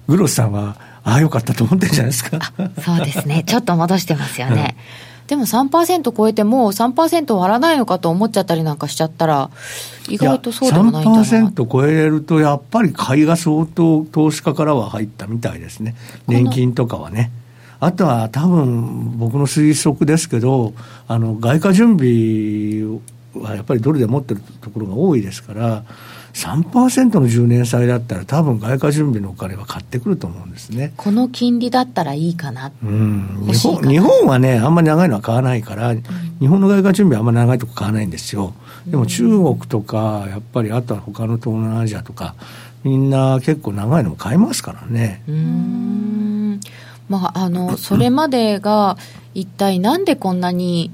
[0.08, 2.40] グロスさんは、ああ、よかったと思ってるんじゃないですか。
[2.82, 3.44] そうですね。
[3.46, 4.78] ちょっと戻してますよね。
[5.10, 9.50] う んでも3%超えても3%割らないのかと思っちゃったりなんかしちゃったら、
[10.10, 15.96] 意外とそうでもないんだな3%超えると、やっぱり買いが相当投資家からは入ったみたいですね。
[16.28, 17.32] 年金とかはね。
[17.80, 20.74] あとは多分僕の推測ですけど、
[21.08, 22.84] あの外貨準備
[23.36, 25.84] はやっぱりドルで持ってるところが多いですから、
[26.34, 30.94] 3%の10年債だったら、多分外貨準備のお金は買ってくると思うんですね。
[30.98, 36.04] この金利だったらいいかな、うん、日本日本はね、あんまり長いのは買わないから、うん、
[36.40, 38.54] 日本の外貨準備はあんまり長いとこ買わないんですよ、
[38.88, 42.36] でも中国とか、やっぱりあとは他の東南アジアとか、
[42.84, 45.24] みんな結構長いのも買いますからね。
[45.28, 46.60] うん。
[47.10, 48.98] まあ、あのそれまでが
[49.34, 50.90] 一体なんでこんなに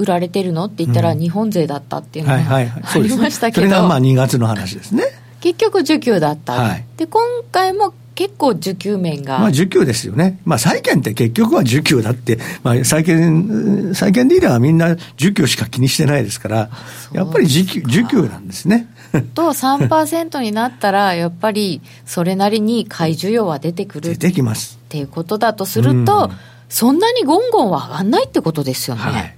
[0.00, 0.64] 売られてるの？
[0.64, 2.62] って言ったら、日本勢だったっていうのが、あ
[2.98, 5.04] りましたけど、それがまあ2月の話ですね。
[5.40, 9.38] 結局、需給だった、はい、で今回も結構、需給面が。
[9.38, 16.70] まあ、需給ですよね、まあ、債券って結局は需給だって、まあ、債券債券ディーラーはみんな需給しか気にしてないですから、
[17.12, 18.88] やっぱり需給需給なんですね。
[19.34, 24.10] と3%になったら、やっぱりそれなりに買い需要は出てくる。
[24.10, 24.78] 出てきます。
[24.84, 26.30] っていうことだとすると、
[26.68, 29.02] そんなにゴンゴンは上がんないってことですよね。
[29.02, 29.36] はい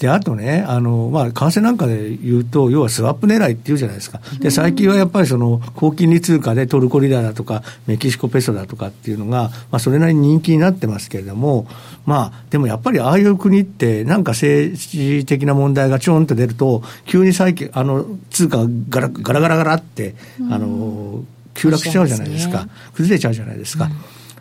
[0.00, 4.22] で、あとね、あの、まあ、為替なんかで言うと、要はスワップ狙いっていうじゃないですか。
[4.38, 11.66] で、最近はやっぱりその、高金利通貨でトルコリラだとか、メキシコペソだとかっていうのが、まあ、それなりに人気になってますけれども、
[12.06, 20.14] まあ、でもやっぱりああいう国って、なんか政治的な問題がちょんと出ると、急に債券、あの、通貨がガラガラガラガラって、
[20.50, 22.68] あの、急落しちゃうじゃないですか。
[22.94, 23.90] 崩れちゃうじゃないですか。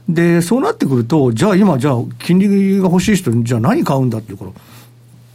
[0.07, 4.78] で、そうなってくると、じゃあ今、じゃあ、金利が欲しい人、じゃあ何買うんだっていうこと。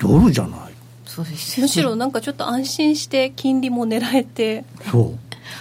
[0.08, 0.60] ドルじゃない。
[1.06, 1.60] そうです。
[1.60, 4.64] むしろなんかちょっと安心して金利も狙えて。
[4.90, 5.18] そう。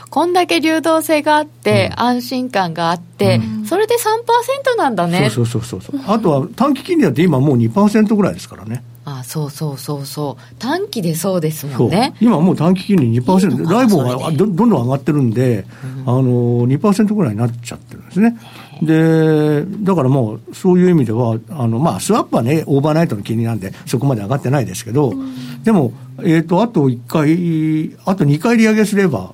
[0.10, 5.29] こんだけ流動性があって、うん、安心感があって、うん、それで3%なんだね。
[5.29, 8.84] そうそうそうそうあとは短期金利だって今もう2%ぐらいですからね。
[9.06, 10.56] あそうそうそうそう。
[10.60, 12.15] 短期でそうですもんね。
[12.21, 16.21] 今もう短期金利2%ライボがどんどん上がってるんで、うん、あの
[16.67, 18.38] 2%ぐらいになっちゃってるんですね
[18.82, 29.34] でだからもうそういう意味ではあの、まあ、スワップはねオーバーナイトの金利なんでそこまで上がってないですけど、うん、でも、えーと、あと1回あと2回利上げすれば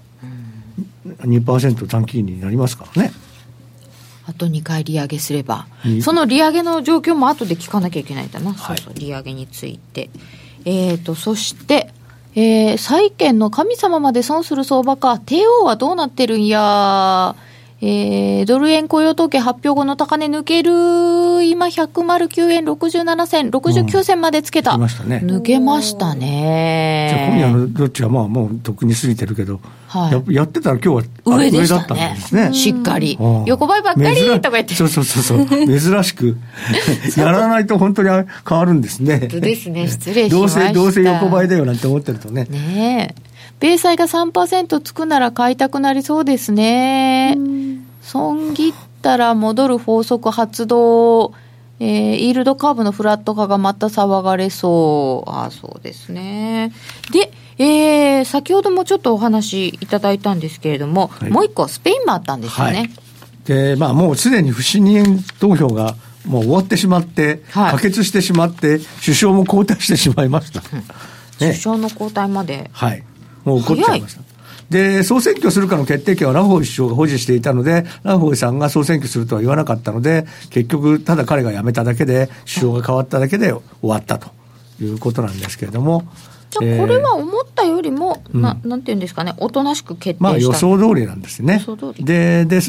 [1.21, 3.11] 2%短期になりますからね。
[4.25, 5.65] あと2回利上げすれば、
[6.03, 10.11] その利上げの状況も後で聞かなきゃいけないんだな、はい、そうそう、利上げについて。
[10.65, 11.91] えーと、そして、
[12.35, 17.35] えー、債券の神様まで損する相場か、帝王はどうなってるんや
[17.81, 20.71] えー、ドル円雇用統計発表後の高値抜ける、
[21.45, 24.73] 今109円67銭、69銭までつけた。
[24.73, 27.07] うん、ね、抜けましたね。
[27.09, 32.17] じゃあ今夜のどっちはまあもう特に過ぎてるけど、はい、ややってたら今日は上でしたね。
[32.33, 33.17] ねしっかり。
[33.45, 34.75] 横ばいばっかりとか言って。
[34.75, 35.47] そうそうそうそう。
[35.47, 36.37] 珍しく。
[37.15, 39.19] やらないと本当に変わるんですね。
[39.19, 39.87] ですね。
[39.87, 40.63] 失礼しました。
[40.63, 42.45] どうせ、どうせ横ばいだよなんて思ってるとね。
[42.49, 43.28] ねえ。
[43.59, 47.37] 米債が3%つくなら買いたくなりそうですね。
[48.01, 51.33] 損切ったら戻る法則発動。
[51.81, 55.29] えー、イールドカーブのフラット化がまた騒がれそう。
[55.29, 56.73] ああ、そうですね。
[57.11, 62.77] で、えー、先ほどもちょっとお話いただいたんですけれども、はい、もう一個、スペインもあったんですよね。
[62.77, 62.89] はい、
[63.45, 65.95] で、まあ、もうすでに不信任投票が
[66.25, 70.59] もう終わってしまって、はい、可決してしまって、首相も交代してしまいました。
[70.59, 70.83] ね、
[71.39, 72.69] 首相の交代まで。
[72.73, 73.03] はい。
[73.45, 74.21] もう起こっちゃいました。
[74.69, 84.29] で、総選挙するかの決定権はラホイ首相が保持していたので、ラホイさんが総選挙するとは言わなかったので、結局、ただ彼が辞めただけで、首相が変わっただけで終わったと
[84.79, 86.07] いうことなんですけれども、
[86.51, 91.61] じゃあ、これは思ったよりも、えー、ななんていうんですかね、おとなしく決定まあ予想通りなんですね。
[91.99, 92.59] で、で、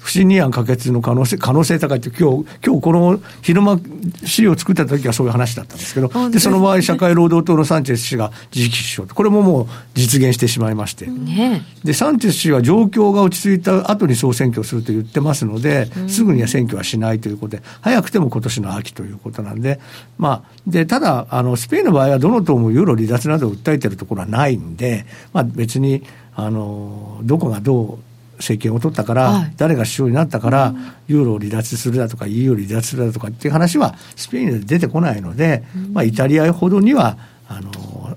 [0.00, 3.78] 不信任案可決の可能性、可能性高いって、今日、今日この昼間、
[4.24, 11.06] 資料を作った時はそういう話だったんですけど、で、その場合、社会労働党のサンチェス氏が次期首相これももう実現してしまいまして。
[11.06, 19.80] ね、で、サンチェス氏は状況が落ち着いた後に総選挙すると言ってますので、すぐには選挙はしないということで、早くても今年の秋ということなんで、
[20.18, 26.02] まあ、で、ただ、あの、スペインの場合はどの党もユーロ離脱などを訴えてるところはないんで、まあ、別に
[26.34, 27.98] あのどこがどう
[28.40, 30.74] 政権を取ったから、はい、誰が首相になったから、
[31.08, 37.70] ユーロを離脱するだとか、EU を離脱するだとかっていう話は、スペインで出てこないので、うん、まあ、イタリアほどにはあの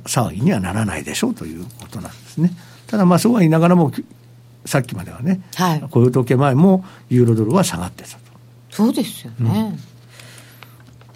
[0.06, 2.52] 騒ぎにはならないでしょうということなんですね。
[2.88, 3.92] ただ、まあ、そうは言いながらも、
[4.66, 8.18] さっきまではね、はい、雇用統計前もユーロドルは下がってたと。
[8.70, 9.78] そうですよね。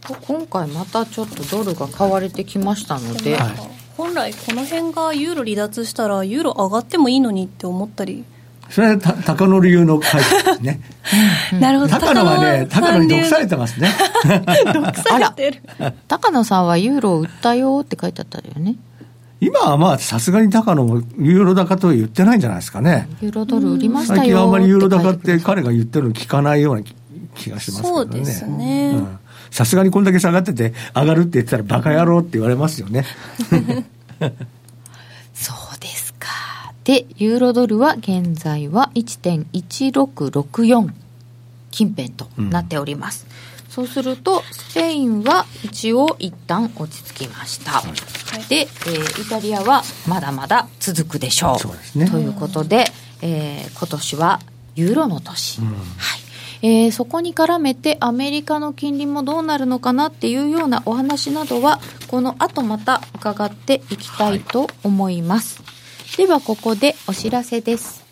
[0.09, 8.23] うん、今回またちょっとドルが買われてきましたので、はい本来この辺がユーロ離脱したらユーロ上がってもいいのにって思ったり。
[8.69, 10.81] それはた高野流の回ですね。
[11.59, 11.91] なるほど。
[11.93, 13.89] 高野はね 高野に毒されてますね。
[14.71, 15.93] 毒されてる。
[16.07, 18.75] 高野さんはユーロを売ったよって書いてあったよね。
[19.39, 23.07] 今はまあさすがに高野もユーロ高とは言ってないんじゃないですかね。
[23.21, 26.83] ユーロドル売りましたよ最近はあんまりユーロ高って彼が言ってるの聞かないような
[27.35, 28.13] 気がしますけどね。
[28.15, 29.19] そうですね、うん
[29.51, 33.05] さすがにこんだけ下がってて、上がるって言ってたら、バカ野郎って言われますよね。
[35.33, 36.27] そうですか。
[36.83, 40.89] で、ユーロドルは現在は1.1664
[41.71, 43.27] 近辺となっております。
[43.65, 47.71] うん、そうすると、スペインは一応一旦落ち着きました。
[47.71, 51.59] はい、で、えー、イタリアはまだまだ続くでしょう。
[51.59, 52.09] そうですね。
[52.09, 52.85] ということで、
[53.21, 54.39] えー、今年は
[54.75, 55.61] ユーロの年。
[55.61, 56.26] うん、はい。
[56.61, 68.05] えー、そこに絡めてアメリカの金利もどうなるのかなっていうようなお話などはこの後また伺っていきたいと思います、はい、ではここでお知らせです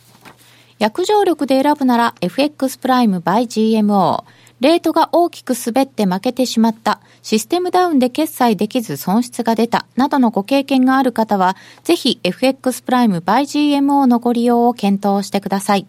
[0.77, 4.23] 約定力で選ぶなら FX プライム by GMO
[4.61, 15.85] レートが大きく滑って負けてしまった、システムダウンで決済できず損失が出た、などのご経験がある方は、ぜひ FX プライム by GMO のご利用を検討してください。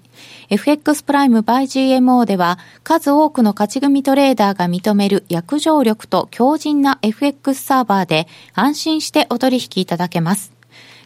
[0.50, 1.62] FX プライム by
[1.98, 10.56] GMO では、数多くの勝ち組トレーダーが認める約定力と強靭な FX サーバーで安心してお取引いただけます。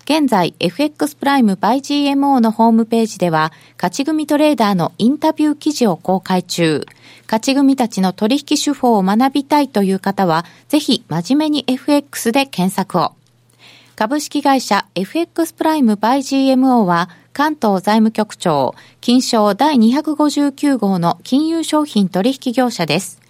[0.04, 6.86] 現在、FX プライム by GMO のホームページでは、勝ち組トレーダーのインタビュー記事を公開中。
[7.30, 13.12] 勝ち組たちの取引手法を学びたいという方は、ぜひ真面目に FX で検索を。
[13.94, 16.18] 株式会社 FX プライム by
[16.54, 23.20] GMO は、関東財務局長、金賞第259号の金融商品取引業者です。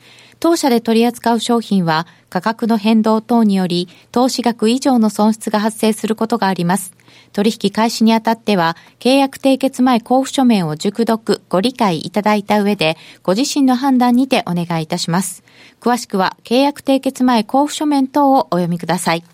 [0.40, 6.94] 当社で取り扱う商品は価格の変動等により投資額以上の損失が発生することがあります。
[7.32, 15.44] 取引開始にあたっては、契約締結前交付書面を熟読、ご理解いただいた上で、ご自身の判断にてお願いいたします。
[15.80, 19.24] 詳しくは契約締結前交付書面等をお読みください。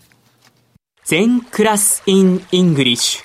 [1.04, 3.24] Zen class in English。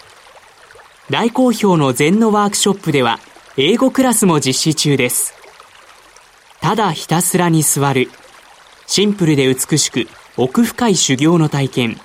[1.09, 3.19] 大好評の禅のワークショップでは、
[3.57, 5.40] 英語クラスも実施中です。
[6.61, 8.09] ただひたすらに座る。
[8.85, 10.07] シンプルで美しく、
[10.37, 11.97] 奥深い修行の体験。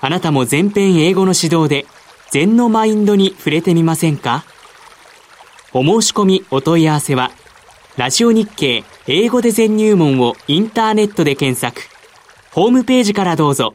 [0.00, 1.86] あなたも全編英語の指導で、
[2.30, 4.44] 禅のマインドに触れてみませんか？
[5.72, 7.32] お申し込みお問い合わせは、
[7.96, 11.82] ラジオ日経英語で全入門をインターネットで検索。
[12.52, 13.74] ホームページからどうぞ。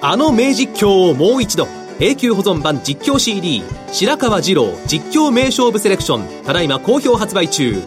[0.00, 1.68] あの名実況をもう一度。
[2.00, 3.62] 永久保存版実況 CD
[3.92, 7.80] 白川二郎実況名勝負セレクションただいま好評発売中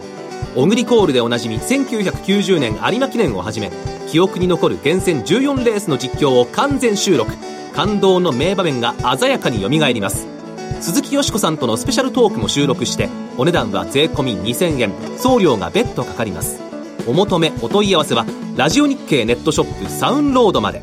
[0.56, 3.70] オグリコールでおなじみ1990年有馬記念をはじめ
[4.08, 7.32] 記憶に残る厳選14レースの実況を完全収録。
[7.74, 10.26] 感動の名場面が鮮やかによみがえります。
[10.80, 14.92] 鈴木よしこさんとのスペシャルトークも収録してお値段は税込2000円。
[15.18, 16.60] 送料が別途かかります。
[17.06, 18.26] お求めお問い合わせは
[18.56, 20.82] ラジオ日経ネットショップサウンロードまで。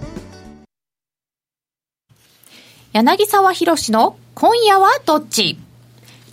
[2.94, 5.58] 柳沢博の今夜はどっち？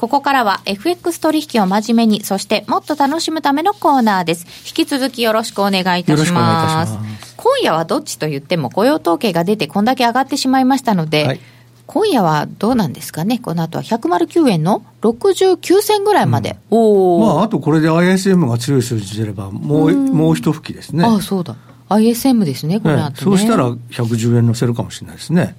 [0.03, 4.47] ここからは FX 取引を真面目に、そしてもっと楽しむためのコーナーです。
[4.67, 6.93] 引き続きよろしくお願いいたします。
[6.93, 7.35] ます。
[7.37, 11.41] 今夜はどっちと言っても雇用統計が出てこんだけ上がってしまいましたので、はい、
[11.87, 21.05] 今夜はどうなんですかね、この後は109円の69銭ぐらいまで、うん、おまあ、あとこれで ISM が強い数字出れば、もううもう一吹きですね。
[21.05, 21.55] ああ、そうだ、
[21.91, 25.55] ISM ですね、この後、ね、そうしたら110円乗せるかもしれないですね。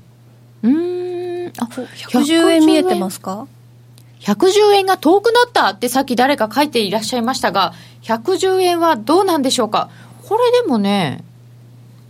[0.63, 3.47] うん、あ110円見えてますか？
[4.23, 9.89] 110円が遠くなったってさっき誰か書いていらっしゃいましたが、110円はどうなんでしょうか？
[10.23, 11.25] これでもね、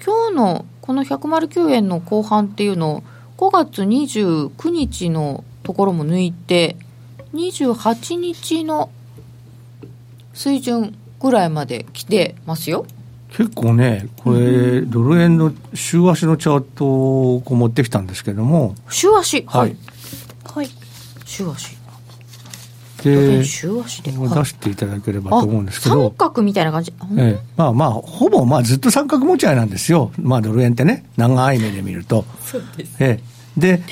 [0.06, 3.04] 今日のこの109円の後半っていうのを
[3.38, 6.78] 5月29日のところも抜いて
[7.34, 8.92] 28日の
[10.36, 12.86] 水準ぐらいまで来てますよ。
[13.36, 19.76] 結構ね、これ、うん、ドル円の週足のチャートを持ってきたんですけども、週足、はい、
[20.46, 20.70] はい、
[21.26, 21.76] 週足。
[21.76, 21.83] で週足
[23.04, 32.26] で出していただければと思うんですけど、三角みたいな感じ、ええ、まあまあ、ほぼまあずっと三角持ち合いなんですよ、まあ、ドル円ってね、長い目で見ると。
[32.42, 33.20] そうです、え
[33.58, 33.84] え、で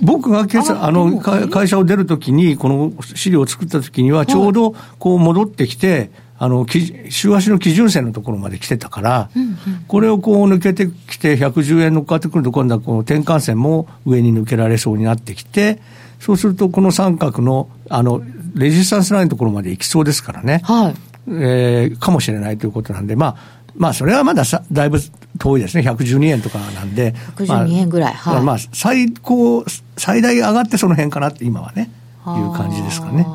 [0.00, 6.66] 僕が今朝あの会社を出るときに、この資料を作ったときには、ちょうどこう戻ってきて、あの
[7.08, 15.80] 週足の基準線のところまで来てたから、うんうん、これをこう抜けてきて、110円乗っかってくると、今度はこの転換線も上に抜けられそうになってきて、
[16.18, 18.22] そうすると、この三角のあの
[18.54, 20.94] レジスタンスラインのところまで行きそうですからね、はい。
[21.28, 23.36] えー、かもしれないということなんで、まあ、
[23.74, 24.98] まあ、それはまださだいぶ
[25.38, 29.64] 遠いですね、112円とかなんで、112円ぐらい、まあ、はい、まあ、最高、
[29.96, 31.90] 最大上がってその辺かなって、今はね、
[32.26, 33.26] いう感じですかね。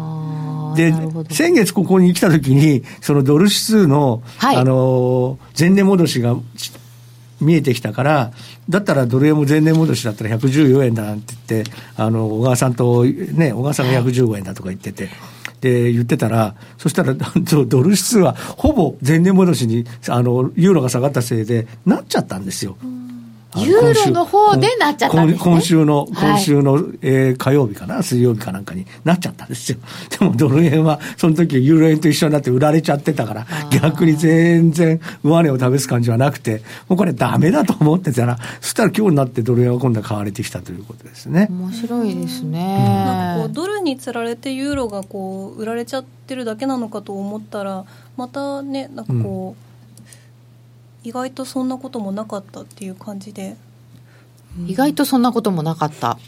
[0.75, 0.93] で、
[1.33, 6.35] 先月ここに来たときに、そのドル指数の、はい、あの、前年戻しが
[7.39, 8.31] 見えてきたから、
[8.69, 15.09] だったらドル円も前年戻しだったら114円だなんて言って、あの小川さんと、ね、小川さんが115円だとか言ってて。
[15.61, 22.77] で言ってたら、そしたら ドル指数はほぼ前年戻しにあのユーロが下がったせいでなっちゃったんですよ。
[23.63, 29.77] ユーロの方でなっちゃったんです、ね、今週の、今週の、はい、えー、火曜日かな、水曜日かなんかになっちゃったんですよ。
[30.19, 41.47] でもドル円は、その時ユーロ円と一緒になって売られちゃってたから、逆に全然上値を試す感じはなくて、もうこれダメだと思ってたら、そしたら今日になってドル円は今度は買われてきたということですね。
[41.49, 42.59] 面白いですね。
[42.59, 47.85] なんかこう、ドルにつられてユーロがこう、売られちゃってるだけなのかと思ったら、
[48.17, 49.66] またね、なんかこう、うん
[51.07, 53.55] 意外とそんなこともなかったっていう感じで、
[54.59, 56.19] うん、意外とそんなこともなかった。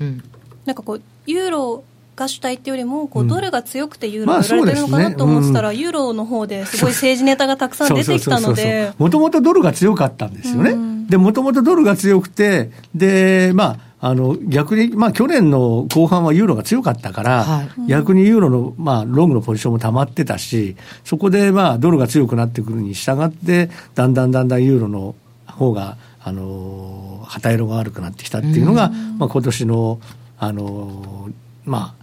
[0.00, 0.22] うん。
[0.64, 1.84] なんかこうユーロ
[2.16, 8.94] が主体っていうよりもこうドルが強くてユーロが売られてるのかなと思ってたら、ユーロの方ですごい政治ネタがたくさん出てきたので。
[8.96, 10.74] もともとドルが強かったんですよね、
[11.10, 25.16] でもともとドルが強くてでまああの逆に、まあ、去年の後半はユーロが強かったから、はい、逆にユーロの、まあ、ロングのポジションも溜まってたし、そこで、まあ、ドルが強くなってくるに従って、だんだんだんだんユーロの
[25.48, 30.00] 方が、あの旗色が悪くなってきたっていうのが、まあ、今年の、
[30.38, 31.28] あの
[31.64, 31.94] まあ、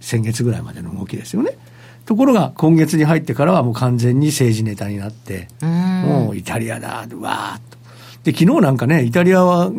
[0.00, 1.56] 先月ぐらいまでの動きですよね。
[2.04, 7.78] ところが今月に入ってからはもう完全に政治ネタになって、もうイタリアだ、わーっと。
[8.24, 9.70] で、昨日なんかね、イタリアは、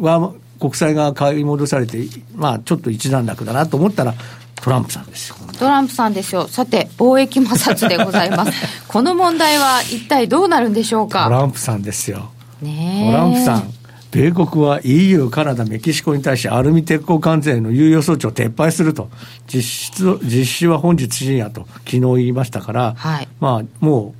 [0.00, 1.98] は国債が買い戻されて、
[2.34, 4.14] まあ、ちょっと一段落だなと思ったら、
[4.56, 5.36] トランプさんですよ。
[5.58, 6.48] トランプさんですよ。
[6.48, 8.52] さて、貿易摩擦でございます。
[8.88, 11.24] この問題は一体どうなるんでしょうか？
[11.24, 12.30] トランプさんですよ。
[12.60, 13.72] ねトランプさん。
[14.10, 19.10] 米国は EU、カナダ、メキシコに対しアルミ鉄鋼関税の猶予措置を撤廃すると、
[19.46, 24.14] 実質実施は本日深夜と昨日言いましたから、はい、まあ、も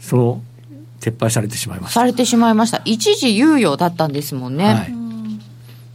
[0.00, 0.42] う、その、
[1.00, 2.00] 撤廃されてしまいました。
[2.00, 2.80] されてしまいました。
[2.84, 4.64] 一時猶予だったんですもんね。
[4.64, 4.92] はい、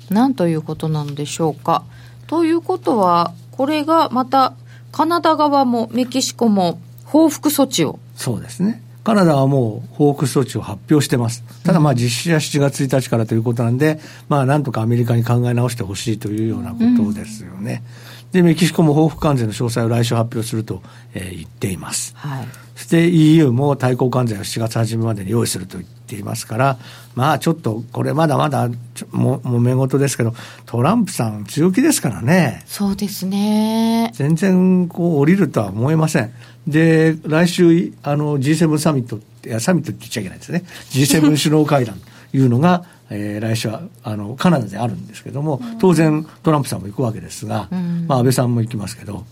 [0.09, 1.83] なんということなのでしょうか。
[2.27, 4.53] ということは、これがまた、
[4.91, 7.99] カナダ側もメキシコも報復措置を。
[8.15, 8.81] そうですね。
[9.03, 11.43] カナダはもう報復措置を発表してます。
[11.63, 13.99] ただまあ実施は7月1日からということなんで、
[14.29, 17.83] まあなんとかアメリカに考え直してほしいというようなことですよね。
[18.31, 20.81] で、メキシコも報復関税の詳細を来週発表すると、
[21.13, 22.15] えー、言っています。
[22.15, 22.47] はい。
[22.75, 26.77] そして EU も対抗関税を7月初めまでに用意すると言っていますから、
[27.15, 28.69] まあちょっと、これまだまだ
[29.11, 30.33] も、もめ事ですけど、
[30.65, 32.63] トランプさん強気ですからね。
[32.65, 34.11] そうですね。
[34.13, 36.31] 全然こう降りるとは思えません。
[36.67, 40.63] で、来週、あの G7 サミット、いや、サミットって言っちゃいけないですね。
[40.91, 41.97] G7 首脳会談
[42.31, 49.25] というのが、えー、来週はあのカナダであるんですけども、当然トランプさんも行くわけですが、うん、まあ、安倍さんも行きますけど、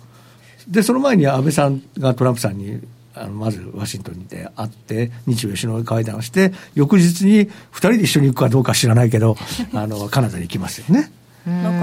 [0.68, 2.80] で、その前に安倍さんがトランプさんに
[3.14, 9.36] あのまずワシントンにて会って、日米首脳会談をして、翌日に2人で一緒に行くかどうか知らないけど、
[9.74, 11.12] あのカナダに行きますよね。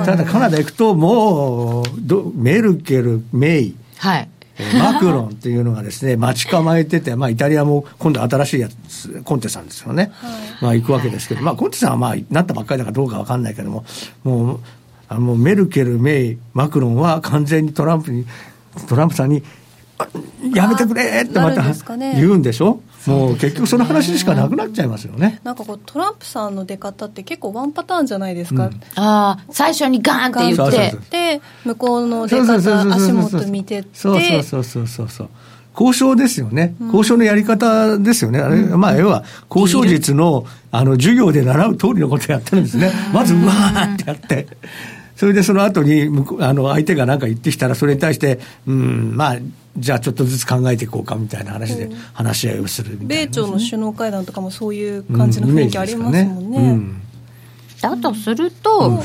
[0.05, 4.29] ただカナダ行くと、もうど、メルケル、メイ、はい、
[4.79, 10.11] マクロンっていうのがですね、 待ち構えてて、まあ、イタリアも今度新しいやつ、コンテさんですよね。
[10.15, 13.85] はい、まあ、行くわけですけど、まあ、コンテさんはまあ、なったばっかりだからどうかわかんないけども、
[14.25, 14.61] もう、
[15.09, 18.27] あの、メルケル、メイ、マクロンは完全にトランプに、
[18.89, 19.43] トランプさんに、
[20.55, 21.63] やめてくれってまた
[21.99, 25.41] 言うんでしょ、もう結局その話しかなくなっちゃいますよね。
[25.43, 28.67] なんかこうトランプさんの出方って結構ワンパターンじゃないですか。
[28.67, 31.39] うん、ああ、最初にガーンって言って。
[31.39, 33.89] で、向こうの出方、足元見てって。
[33.95, 35.29] そうそうそうそうそう。
[35.79, 36.75] 交渉ですよね。
[36.87, 38.41] 交渉のやり方ですよね。
[38.41, 42.91] あれ、まあ、要は、交渉術の、あの、授業で習う通りのことをやってるんですね。
[43.15, 44.49] まず、うわーってやって。
[45.15, 46.09] それでその後に、
[46.41, 49.37] あの、相手が何か言ってきたら、それに対して、うん、まあ、
[49.79, 56.59] じゃあちょっとずつ考えていこうかみたいな話で話し合いをするみたいな、ね、米朝の首脳会談とかもそういう感じの雰囲気ありますもんね。
[56.59, 56.63] うん。
[56.63, 57.03] ねうん、
[57.81, 59.01] だとすると、うん、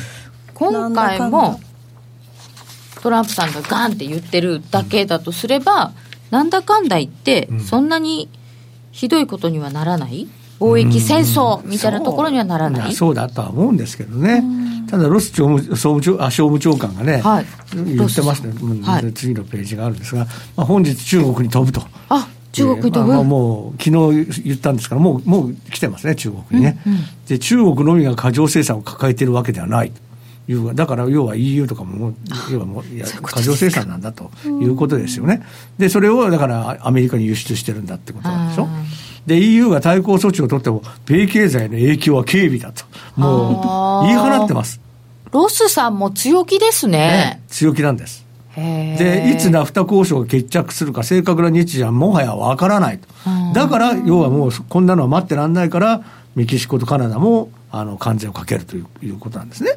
[0.53, 1.59] 今回も
[3.01, 5.91] トランプさんがガンって言ってるだけだとすれば、
[6.32, 8.30] なんだかんだ言って、そんなに
[8.91, 10.28] ひどいことにはならない、
[10.59, 14.41] 貿易戦争みたいなところにはならない、そうだとは思うんですけどね。
[14.89, 18.53] ただロス商務総務長あ商務長官がね、はい、言ってますね、
[18.84, 20.25] はい、次のページがあるんですが、
[20.55, 21.81] まあ、本日中国に飛ぶと。
[22.09, 29.91] あ中国に飛ぶ、まあ、もう昨日言ったんですからもうもう来てますね中国にね、うんうん、で中国のみが過剰生産を抱えているわけではない
[30.47, 32.13] いうだから要は EU とかも
[32.51, 35.45] 要はもう過剰生産なんだということですよね、
[35.77, 38.67] でそれをだからアメリカに輸出してるんだってことなんでしょ？
[39.25, 42.83] で EU が対抗措置を取っても米経済の影響は軽微だと。
[43.15, 44.81] もう言い放ってます。
[45.31, 46.97] ロスさんも強気ですね。
[47.37, 48.23] ね強気なんです。
[48.55, 53.07] で、いつナフタ交渉が決着するか、正確な日時はもはやわからないと。
[53.55, 56.03] だから、要はもう、こんなのは待ってらんないから、
[56.35, 59.71] メキシコとカナダも、あの、関税をかけるということなんですね。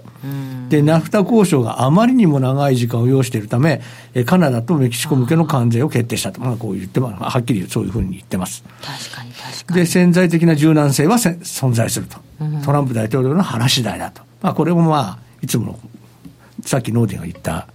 [0.69, 3.81] で、ナフタ交渉があまりにも長い時間を要しているため、
[4.27, 6.43] カナダとメキシコ向けの関税を決定したと。
[6.43, 7.01] まあ、こう言って。
[7.01, 8.65] はっきりそういうふうに言ってます。
[8.83, 9.81] 確かに確かに。
[9.81, 12.19] で、潜在的な柔軟性は存在すると。
[12.65, 14.21] トランプ大統領の話次第だと。
[14.43, 15.79] まあ、これもまあ、いつもの
[16.67, 17.67] さっきノーディが言った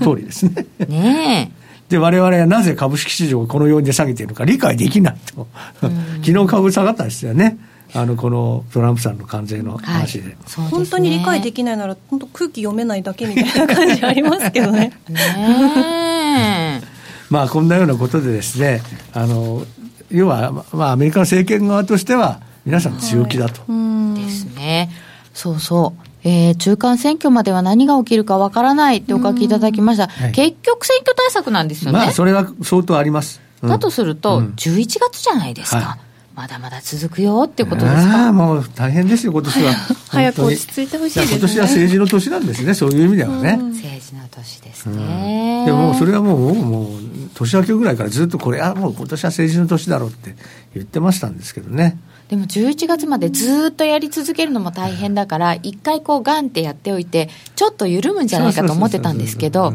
[0.00, 0.66] 通りですね。
[0.86, 1.52] ね
[1.88, 5.48] で、我々はなぜ株式市場をこのように下げているのか理解できないと。
[6.24, 7.58] 昨日株下がったんですよね。
[7.96, 10.30] あのこのトランプさんの関税の話で。
[10.30, 10.36] はい、
[10.70, 14.92] 本当に理解できないなら本当空気読めないだけみたいな感じありますけどね。
[15.08, 16.82] ね
[17.30, 18.82] まあこんなようなことでですね
[19.12, 19.64] あの
[20.10, 24.90] 要は、まあ、アメリカの政権側としては皆さん強気だと、はい、ですね。
[25.32, 26.00] そうそう。
[26.26, 31.98] えー、中間選挙までは何が起きるかわからないってお書きいただきました、はい、結局、選挙対策なんですよね。
[31.98, 33.42] まあ、それは相当あります。
[33.60, 35.80] うん、だとすると、11月じゃないですか。
[35.80, 36.03] はい
[36.34, 38.24] まだまだ続くよってことですか？
[38.24, 39.72] ああ、もう大変ですよ、今年は。
[40.10, 41.36] 早く落ち着いてほしいですね。
[41.38, 43.56] 今年は政治の年なんですね、そういう意味ではね。
[43.56, 45.62] 政治の年ですね。
[45.66, 46.86] でも、それはもう、もう、
[47.34, 50.34] 年明けぐらいからずっとこれはもう今年は政治の年だろうって
[50.74, 51.98] 言ってましたんですけどね。
[52.28, 59.74] でも11月までずっとやり続けるのも大変だから、一回こう、ガンってやっておいて、ちょっと緩むんじゃないかと思ってたんですけど、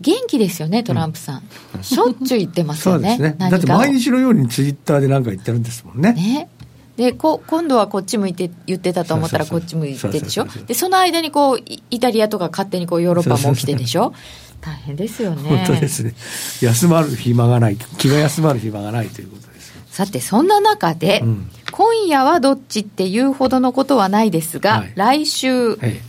[0.00, 1.42] 元気ですよね、トランプさん。
[1.76, 3.16] うん、しょっちゅう言ってますよね。
[3.18, 3.50] そうですね。
[3.50, 6.12] だって毎日のようにツイッターで何か言ってるんですもんね。
[6.12, 6.48] ね。
[6.96, 10.46] でこ今度はこっち向いて言ってたと思ったらこっち向いてでしょ？
[10.66, 11.58] でその間にこう
[11.90, 14.12] イタリアとか勝手にこうヨーロッパも起きてでしょ？
[14.60, 15.48] 大変ですよね。
[15.48, 16.14] 本当ですね。
[16.60, 17.76] 休まる暇がない。
[17.76, 26.00] 気が休まる暇がないということですさてそんな中で、うん、今夜はどっちっていうほどのことはないですが、はい、来週、はい、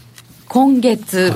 [0.47, 1.33] 今月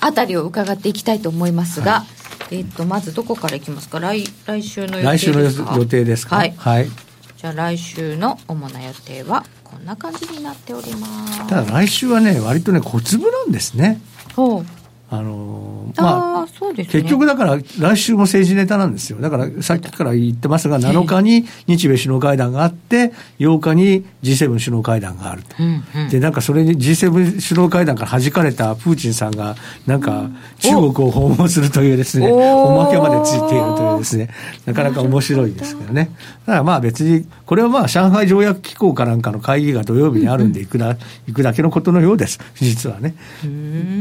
[0.00, 2.06] あたりを伺っていきたいと思いますが、は
[2.50, 3.98] い、えっ、とまずどこからいきますか？
[3.98, 5.62] 来来週の予定ですか？
[5.62, 6.26] 来週の予定です。
[6.26, 6.88] かはい、はい、
[7.36, 11.48] じゃあ来週の主な予定はこんな感じになっております。
[11.48, 14.00] ただ来週はね割とね小粒なんですね。
[14.34, 14.66] ほう
[15.08, 19.20] あのまあ、ね、結局だから来週も政治ネタなんですよ。
[19.20, 25.54] だからさっきから言ってますが、7日に日米首脳会談があって、8日に G7 首脳会談があると。
[25.60, 29.54] うんうん、で、なんかそれに G7 首脳会談から弾かれたプーチンさんが、
[29.86, 30.28] なんか
[30.58, 34.30] 中国を訪問するというですね、おまけまでついているというですね、
[34.64, 36.10] なかなか面白いですけどね。
[36.46, 40.96] だからまあ別に、これはまあ上海条約機構かなんかの会議が土曜日にあるんで行くだ、
[41.28, 43.14] 行くだけのことのようです、実はね。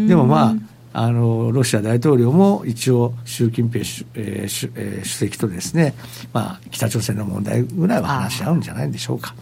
[0.07, 5.93] でもまあ、あのロシア大統領も一応、習近平主,、えー主えー、主席とですね、
[6.31, 9.35] まあ、北朝鮮の問題ぐらいは話し合うんじゃないんでしょうか。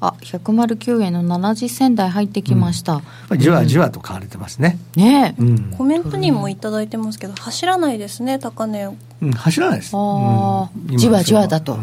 [0.00, 8.90] あ109円の70銭台入ってきました、うん、じわじわと買われてますね、ね、うん、コメントにも頂いてますけど走らないですね高値
[9.22, 9.92] うん、走らないです。
[9.94, 11.80] あ、うん、じわじわだと、うん。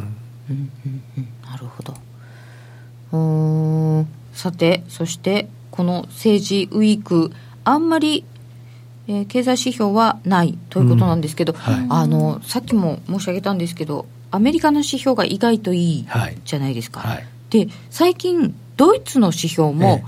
[0.50, 0.72] うん
[1.18, 1.96] うん、なるほど。
[3.12, 4.08] うん。
[4.34, 7.32] さてそしてこの政治ウィーク
[7.64, 8.26] あんまり
[9.08, 16.08] えー、経済指標はないということなんですけど、うんはい、あのさっきも申し上げたんですけどアメリカの指標が意外といい
[16.46, 17.18] じゃないですか、はい。
[17.18, 20.04] はい、で最近ドイツの指標も、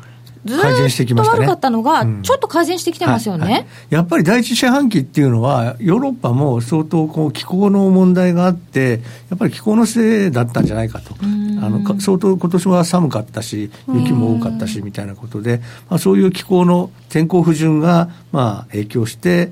[0.46, 3.54] ずっと悪かったのが、ちょっと改善してきてますよね、はい。
[3.54, 11.16] はい、やっぱり第一四半期っていうのは、ヨーロッパも相当こう気候の問題があって、やっぱり気候のせいだったんじゃないかと、
[11.62, 19.52] あの相当今年は寒かったし、雪も多かったしみたいなことで、まあ、そういう気候の天候不順がまあ影響して、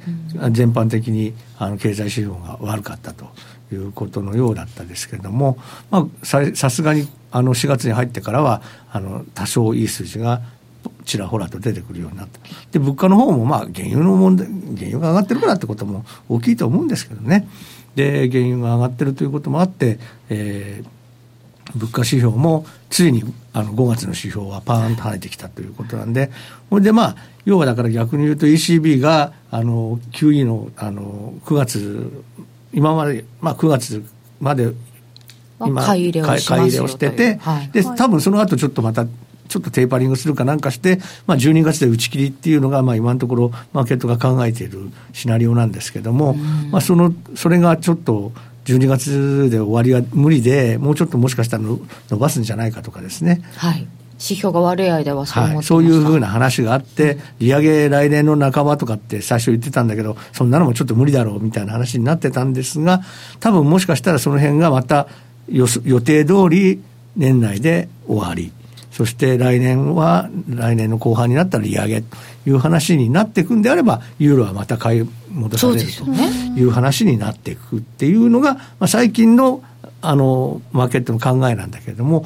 [0.51, 3.27] 全般的にあの経済指標が悪かったと。
[3.71, 5.57] いうことのようだったですけれども、
[5.89, 10.41] まあ、さすがにあの4月に入ってからはあの多少いい数字が
[11.05, 12.39] ちらほらと出てくるようになった。
[12.71, 17.47] で、物価の方もまあ原油の問題、原油が上がってるからってことも大きいと思うんですけどね。
[17.95, 19.99] で、原油が上がってるということもあって、
[20.29, 20.87] えー、
[21.75, 26.31] 物価指標もついにあの5月の指標はパーンと跳ねてきたということなんで、
[26.69, 27.15] これでまあ、
[27.45, 32.23] 要はだから逆に言うと ECB があの QE のあの9月、
[32.73, 34.03] 今まで、まあ、9月
[34.39, 34.73] まで
[35.65, 39.05] 今買い入れをしてて、はい、で多分その後ちょっとまた
[39.53, 46.33] ちょっとテーパリングするかなんかして、まあ、12月で打ち切りっていうのが、まあ、今のところ、マーケットが考えているシナリオなんですけども、
[46.71, 48.31] まあ、そのそれがちょっと、
[48.65, 53.41] 12月で終わりは無理で、もうちょっともしかしたら伸ばすんじゃないかとかですね。
[53.55, 53.87] はい
[54.23, 63.01] 指標が悪い間はそう思って、はい、そういうふうな話があって、利上げ来年の半ばとかって最初言ってたんだけど、そんなのもちょっと無理だろうみたいな話になってたんですが、
[63.41, 65.07] 多分もしかしたらその辺がまた
[65.49, 66.81] 予定通り
[67.17, 68.53] 年内で終わり。
[68.93, 72.15] そして来年は、来年の後半になったら利上げと
[72.45, 79.63] いう話になっていくんであれば、ユーロはまた買い戻されるという話になっていくっていうのが、まあ、最近の
[80.01, 82.25] あのマーケットの考えなんだけれども、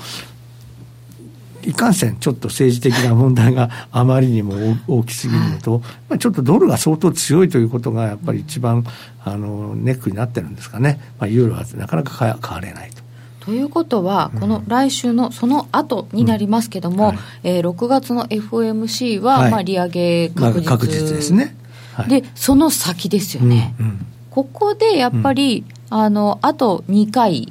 [1.64, 4.56] いかんせん、ちょっと政治的な問題があまりにも
[4.88, 8.84] 大きすぎるのと、まあ、ちょっとドルが相当強いということが、やっぱり一番
[9.24, 13.07] あのネックになってるんですかね、まあ、ユーロはなかなか買われないと。
[13.48, 17.16] ということは、この来週のその後になりますけども、うん。
[17.16, 21.56] はい、えー、6月の FOMC は、まあ、利上げ確実,、まあ、確実ですね、
[21.94, 27.50] はい、でその先ですよね、うんうん、ここでやっぱり、うん、あのあと2回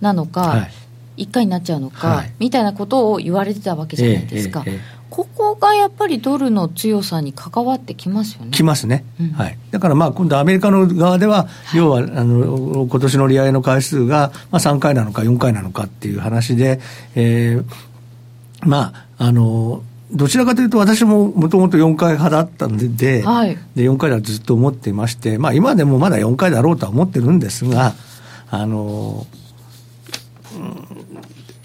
[0.00, 0.68] なのか、うんは
[1.16, 4.62] い、1回になっちゃうのか、みたいなことを言われてたわけじゃないですか。
[4.64, 8.50] えーえーえーここがやっぱりドルの強さに関わってきますよね。
[8.50, 9.04] きますね。
[9.20, 9.56] うん、はい。
[9.70, 16.80] だからまあ今度アメリカの側では、はい、要はあの今年の利上げの回数がまあ3回なのか4回なのかっていう話で、
[17.14, 17.64] えー、
[18.62, 27.94] まああのどちらかというと私ももともと4回派だったんで、はい、で4回だとずっと思っていまして、まあ今でもまだ4回だろうとは思ってるんですが、
[28.50, 29.28] あの、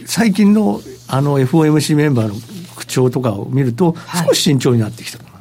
[0.05, 2.35] 最近のあの FOMC メンバーの
[2.89, 3.95] 調とかを見ると、
[4.27, 5.29] 少し慎重になってきたかな。
[5.31, 5.39] はい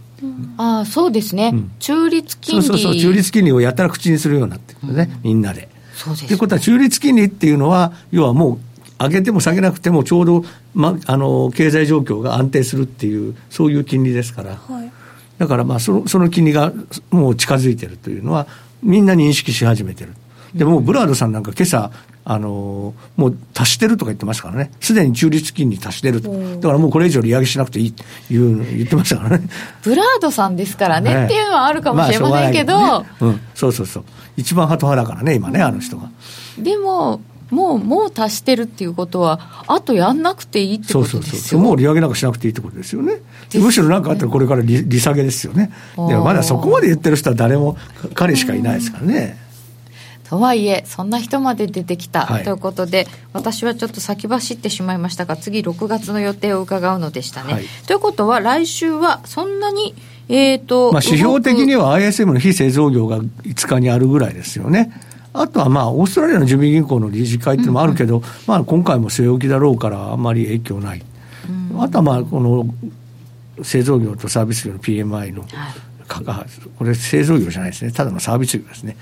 [0.57, 5.69] ああそうですね、うん、中立金利そうそうそう、中立金利をやったら口にするようになってるね、うん、みんなで。
[5.95, 6.29] そうです、ね。
[6.29, 8.59] ということは、中立金利っていうのは、要はもう、
[9.01, 10.45] 上げても下げなくても、ちょうど、
[10.75, 14.91] ま、あの経済状況が安定するっていう、そういう金利ですから、はい、
[15.39, 16.73] だからまあその、その金利が
[17.11, 18.49] もう近づいてるというのは、
[18.83, 20.15] みんな認識し始めてる。
[20.55, 21.93] でもブラードさんなんか今朝、
[22.31, 29.49] あのもう足してるとか言ってましたからね、すでに中立金利足してると、だからもうこれ以上利上げしなくていいっていう言ってましたからね。
[29.83, 31.25] ブラードさんですからね、ね。
[31.25, 34.05] っていうのはあるかもしれませんけど、まあね、うん、そうそうそう、
[34.37, 36.11] 一番ハト派だからね、今ね、あの人が。
[36.59, 41.23] でも、もうもう達してるっていうことはあとやんなくていいってことですよ。
[41.23, 43.23] そうそうそうもう利上げなんかしなくていいってことですよね。
[43.55, 45.73] むしろ何かあったらこれから利利下げですよね。
[45.97, 47.79] でもまだそこまで言ってる人は誰も
[48.15, 49.39] 彼しかいないですからね、
[50.29, 59.95] とはいえそんな人まで出てきた、はい、ということで私はちょっと先走ってしまいましたが次6月の予定を伺うのでしたね、はい、ということは来週はそんなに
[60.31, 64.93] えーとまあ、指標的には ISM の非製造業が5日にあるぐらいですよね。
[65.33, 71.03] あとはまあ、オーストラリアの住民銀行の理事会っていうのもあるけど、うんうん、まあ、今回も据え置きだろうから、あんまり影響ない。
[71.73, 72.67] うん、あとはまあ、この
[73.63, 75.47] 製造業とサービス業の PMI の、
[76.09, 76.47] はい、
[76.79, 78.97] これ製造業じゃないですね、ただのサービス業ですね。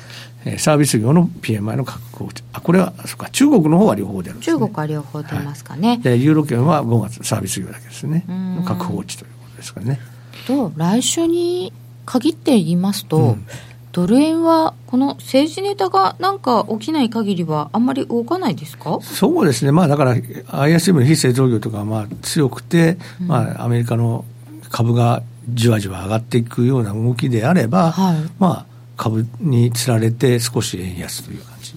[0.58, 8.24] サービス業の PMI の価格あこれはそうか中国の方は両方出るんです、ね、中国は両方出ますかね、はい、でユーロ圏は5月サービス業だけですね。
[8.64, 9.98] 確保値ということですかね。
[10.46, 11.72] と来週に
[12.04, 13.46] 限って言いますと、うん、
[13.90, 19.00] ドル円はこの政治ネタがなんか起きない限りはあんまり動かないですか？
[19.02, 19.72] そうですね。
[19.72, 24.24] まあだから ISM の非製造業とかまあ強くて、うん、まあアメリカの
[24.70, 28.66] 株がじわじわ上がっていくような動きであれば、はい、まあ
[28.96, 31.74] 株につられて少し円安という感じ。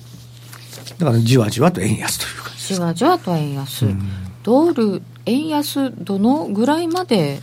[0.97, 4.01] だからじわじわと円安という感じじわじわと円安、うん、
[4.43, 7.41] ドル円安どのぐらいまで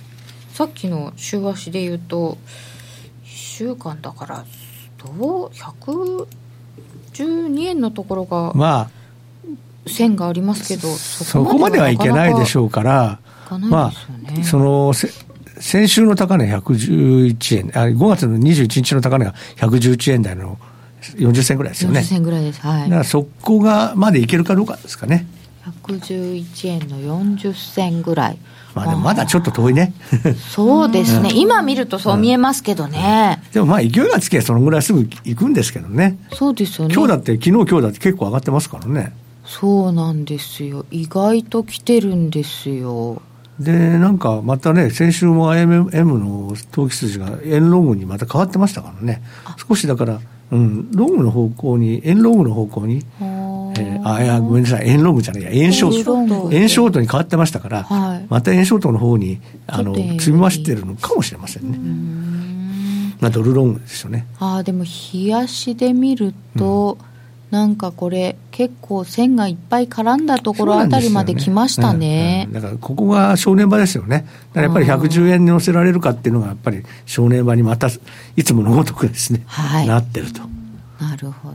[0.53, 2.37] さっきの週足で言うと
[3.25, 4.45] 1週間だから
[4.99, 8.91] どう112円のところがまあ
[9.89, 13.21] 線がありますけどそこまではいけないでしょうから、
[13.61, 13.93] まあ
[14.43, 14.93] その
[15.59, 20.59] 先週の高値111円、あ5月の21日の高値が111円台の
[21.15, 22.01] 40銭ぐらいですよね。
[22.01, 22.61] 40銭ぐらいです。
[22.61, 22.83] はい。
[22.85, 25.27] だからそこがまでいけるかどうかですかね。
[25.83, 28.39] 111円の40銭ぐらい。
[28.75, 29.95] まあでもまだちょっと遠いね。
[30.55, 31.31] そうですね。
[31.35, 33.43] 今見るとそう見えますけどね。
[33.53, 36.19] でもまあ勢いがつけばそのぐらいすぐ行くんですけどね。
[36.35, 36.95] そうですよね。
[36.95, 39.13] 今日だって、昨日今日だって結構上がってますからね。
[39.47, 40.85] そうなんですよ。
[40.91, 43.23] 意外と来てるんですよ。
[43.59, 49.23] で、なんかまたね、先週も IMM の投機筋が円ロングにまた変わってましたからね、
[49.69, 50.21] 少しだから、
[50.53, 57.01] うん、ロングの方向に、円ロングの方向に、えー、あ、いや、ごめんなさい、円ロングじゃないや、円ショート、円ショート。
[57.01, 63.17] に変わってましたから、はい、また円ショートの方に、あの、積み増してるのかもしれませんね。
[63.21, 64.27] まあ、ドルロングですよね。
[64.39, 67.16] ああ、でも、冷やしで見ると、うん
[67.51, 77.89] なんかこれ、結構線がいっぱい絡んだところあたりまで来ましたね、ねうんうん、だからここが正念場ですよね、だからやっぱり110円に乗せられるかっていうのが、やっぱり正念場にまた
[78.37, 80.41] いつものごとくですね、はい、なってると。
[81.01, 81.55] なるほど、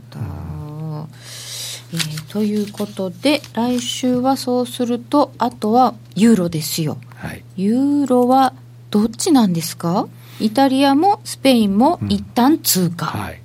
[1.92, 8.54] えー、ということで、来週はそうすると、あとはユーロですよ、はい、ユーロは
[8.90, 10.08] どっちなんですか、
[10.40, 13.12] イタリアもスペインも一旦通過。
[13.14, 13.42] うんはい。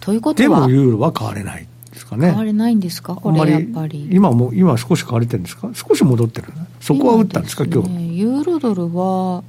[0.00, 0.66] ということは？
[0.66, 1.66] でもユーロは変われない。
[1.96, 2.28] ですかね。
[2.28, 4.08] 変われないんですか、これやっぱり。
[4.12, 6.48] 今も、今少し変われてるんですか、少し戻ってる、
[6.80, 9.42] そこは打ったんですか、今日ユーロドルは、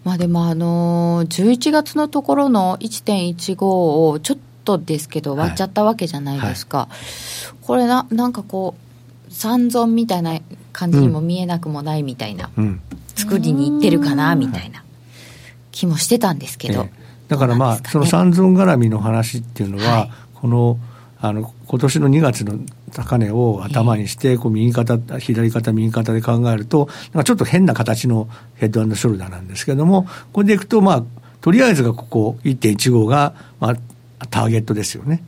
[0.04, 10.40] まあでもあの11月のところの1.15をちょっとですけど割っちゃったわけじゃないですか、はいはい、これななんかこう三尊みたいな
[10.74, 12.82] 感じにも見えなくもないみたいな、うん、
[13.16, 14.84] 作りにいってるかなみたいな
[15.72, 16.92] 気もしてたんですけど、え
[17.30, 20.78] だからまあ、ね、その三尊絡みの話っていうのは、はい、この
[21.22, 22.60] あの今年の2月の
[22.94, 26.90] 高値を頭にして、こう右肩、左肩、右肩で考えると、
[27.24, 31.04] ちょっと変な形のヘッドショルダーなんですけれども、これでいくと、まあ、
[31.40, 35.24] とりあえずがここ1.15が、まあ、ターゲットですよね。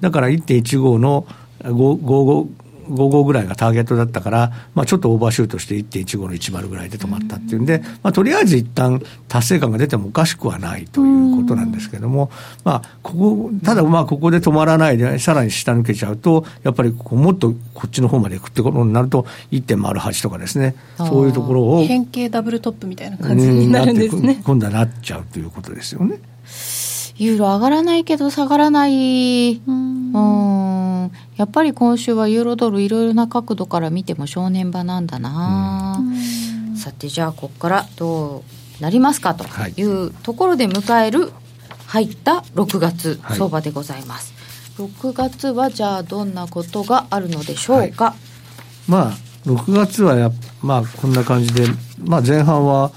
[0.00, 1.26] だから1.15の
[1.60, 2.48] 55
[2.88, 12.30] 55ぐらいがターゲットだったから、まあ、ちょっとオーバーシュートして1.15の10ぐらいで止まったっていうんで、まあ、とりあえず一旦達成感が出てもおかしくはないということなんですけれども、
[12.64, 21.84] まあ、ここ、ただまあここで止まらないで、さらに下抜けちゃうと、やっぱりここもっとこっちの方まで行くってことになると、1.08とかですね、そういうところを。
[21.84, 24.40] 変形ダブルトップみたいな感じになるんですね。
[24.44, 26.18] 今度はなっちゃうということですよね。
[27.18, 29.54] ユーロ上がらないけど下がらない。
[29.66, 30.85] うん
[31.36, 36.00] やっぱり今週はユーロドルいろいろな角度から見ても正念場なんだな。
[36.76, 38.44] さてじゃあここからど
[38.78, 39.44] うなりますかと
[39.76, 41.32] いうところで迎える
[41.86, 44.34] 入った6月相場でございます。
[44.80, 48.04] はい、6月はじゃあどんなことがあるのでしょうか？
[48.04, 48.14] はい、
[48.90, 49.12] まあ
[49.46, 50.30] 6月はや
[50.62, 51.66] まあこんな感じで、
[52.02, 52.90] まあ、前半は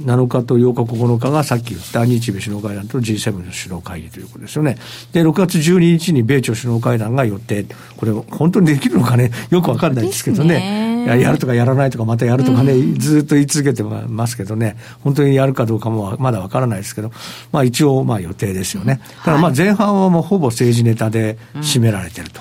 [0.00, 4.76] 7日と8日、9日がさっき言った日米首脳会談と G7 の首脳会議ということですよね。
[5.12, 7.66] で、6月12日に米朝首脳会談が予定。
[7.96, 11.06] これ、本当にできるのかね、 よくわかんないですけどね。
[11.06, 17.12] ややるとかやらないとか、またやるとかね、うん、ずっと言い続けてますけどね、本当にやるかどうかもまだわからないですけど、
[17.52, 19.00] まあ一応、まあ予定ですよね。
[19.24, 22.40] ただまあ前半はもうほぼ政治ネタで占められてると。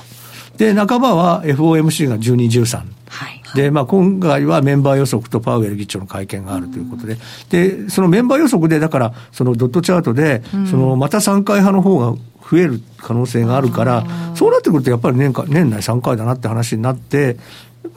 [0.51, 2.81] うん、で、半ばは FOMC が12、13。
[3.07, 7.17] はいで、まあ、今回はメンバー予測とパウエル議長の会見があるということで、
[7.49, 12.17] で、そのメンバー予測で、だから、そのドットチャートで、そのまた3回派の方が
[12.51, 17.37] 増える可能性があるから、そうなってくると、やっぱり年か年内3回だなって話になって、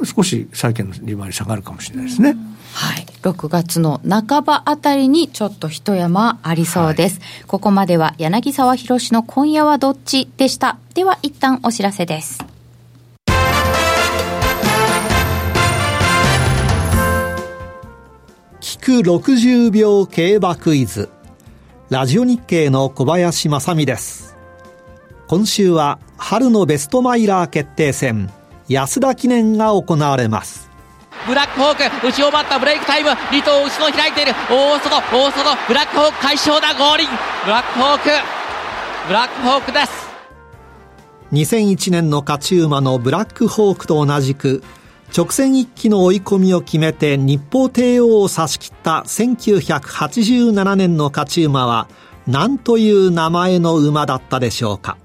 [0.04, 2.36] 少し債券の利回り下がるかもしれないですね。
[2.72, 3.06] はい。
[3.22, 7.18] 6月の半ばあたりにちょっと一山ありそうです。
[7.18, 10.78] はい、ここまでは柳沢博の今夜はどっちでした。
[10.94, 12.47] では一旦お知らせです。
[18.68, 21.08] 聞く60秒競馬クイズ。
[21.88, 24.36] ラジオ日経の小林正美です。
[25.26, 28.30] 今週は春のベストマイラー決定戦
[28.68, 30.68] 安田記念が行われます。
[31.26, 33.08] ブラックホーク内を待ったブレイクタイム。
[33.08, 34.32] 2頭後ろ開いている。
[34.50, 35.56] 大外大外。
[35.66, 37.08] ブラックホーク快勝だ合輪
[37.46, 38.10] ブラックホーク。
[39.06, 40.08] ブラックホークです。
[41.32, 44.62] 2001年の勝ち馬のブラックホークと同じく
[45.16, 51.88] 直線一気の追い込みを決めて日報帝王を差し切った1987年の勝ち馬は
[52.26, 54.98] 何という名前の馬だったでしょうか。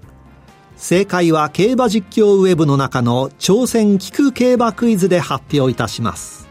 [0.76, 6.50] 正解は競馬実況ウェブの中の挑戦聞く競馬クイズで発表いたします。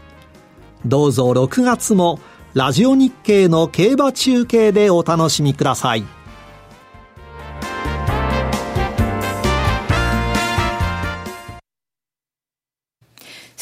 [0.85, 2.19] どうぞ6月も
[2.55, 6.03] ラジオ日経の競馬中継でお楽しみください。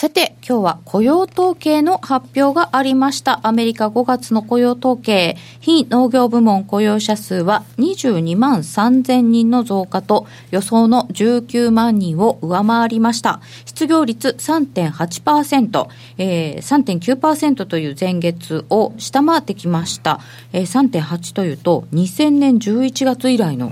[0.01, 3.39] さて、今日は雇用統計の発表がありました。
[3.43, 13.41] アメリカ5月の雇用統計、非農業部門雇用者数は22万3000人の増加と予想の19万人を上回りました。
[13.65, 15.87] 失業率3.8%、
[16.17, 20.19] えー、3.9%という前月を下回ってきました。
[20.51, 23.71] えー、3.8というと2000年11月以来の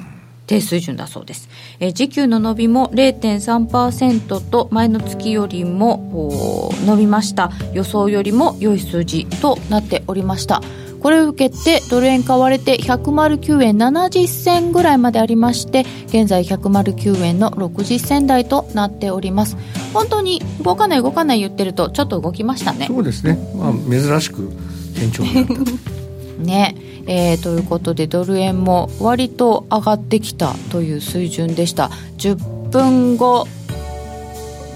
[0.49, 1.47] 低水準だそうです。
[1.79, 7.51] え時給の伸びも0.3%と前の月よりも伸びました。
[7.73, 10.63] 予想よりも良い数字となっておりました。
[11.01, 19.55] これを受けてドル円買われて109円70銭ぐらいまでありまして現在109円の60銭台となっております
[19.93, 24.49] 本当に動かない動かない言ってるとちょっと動きましたねそうですね、まあ、珍しく
[24.93, 25.99] 堅調になった
[26.39, 26.75] ね。
[27.07, 31.89] えー、ということでドル円も割と上がってきたという水準でした。
[32.17, 33.47] 10分後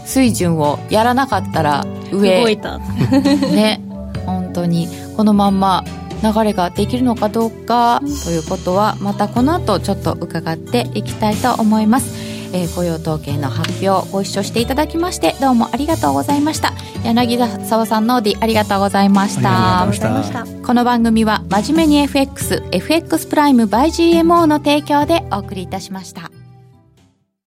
[0.05, 2.41] 水準をやらなかったら上。
[2.41, 2.79] 動いた。
[3.53, 3.81] ね。
[4.25, 4.87] 本当に
[5.17, 5.83] このまんま
[6.23, 12.22] 流れができるのかどうかということはまたこの後ちょっと伺っていきたいと思います
[12.53, 16.73] えー、雇用統計の発表ご一緒していただきましてどうもありがとうございました。
[17.03, 19.85] 柳沢さんのディありがとうございました。
[20.65, 26.31] この番組は真面目に FXFX プライム by GMO の提供でお送りいたしました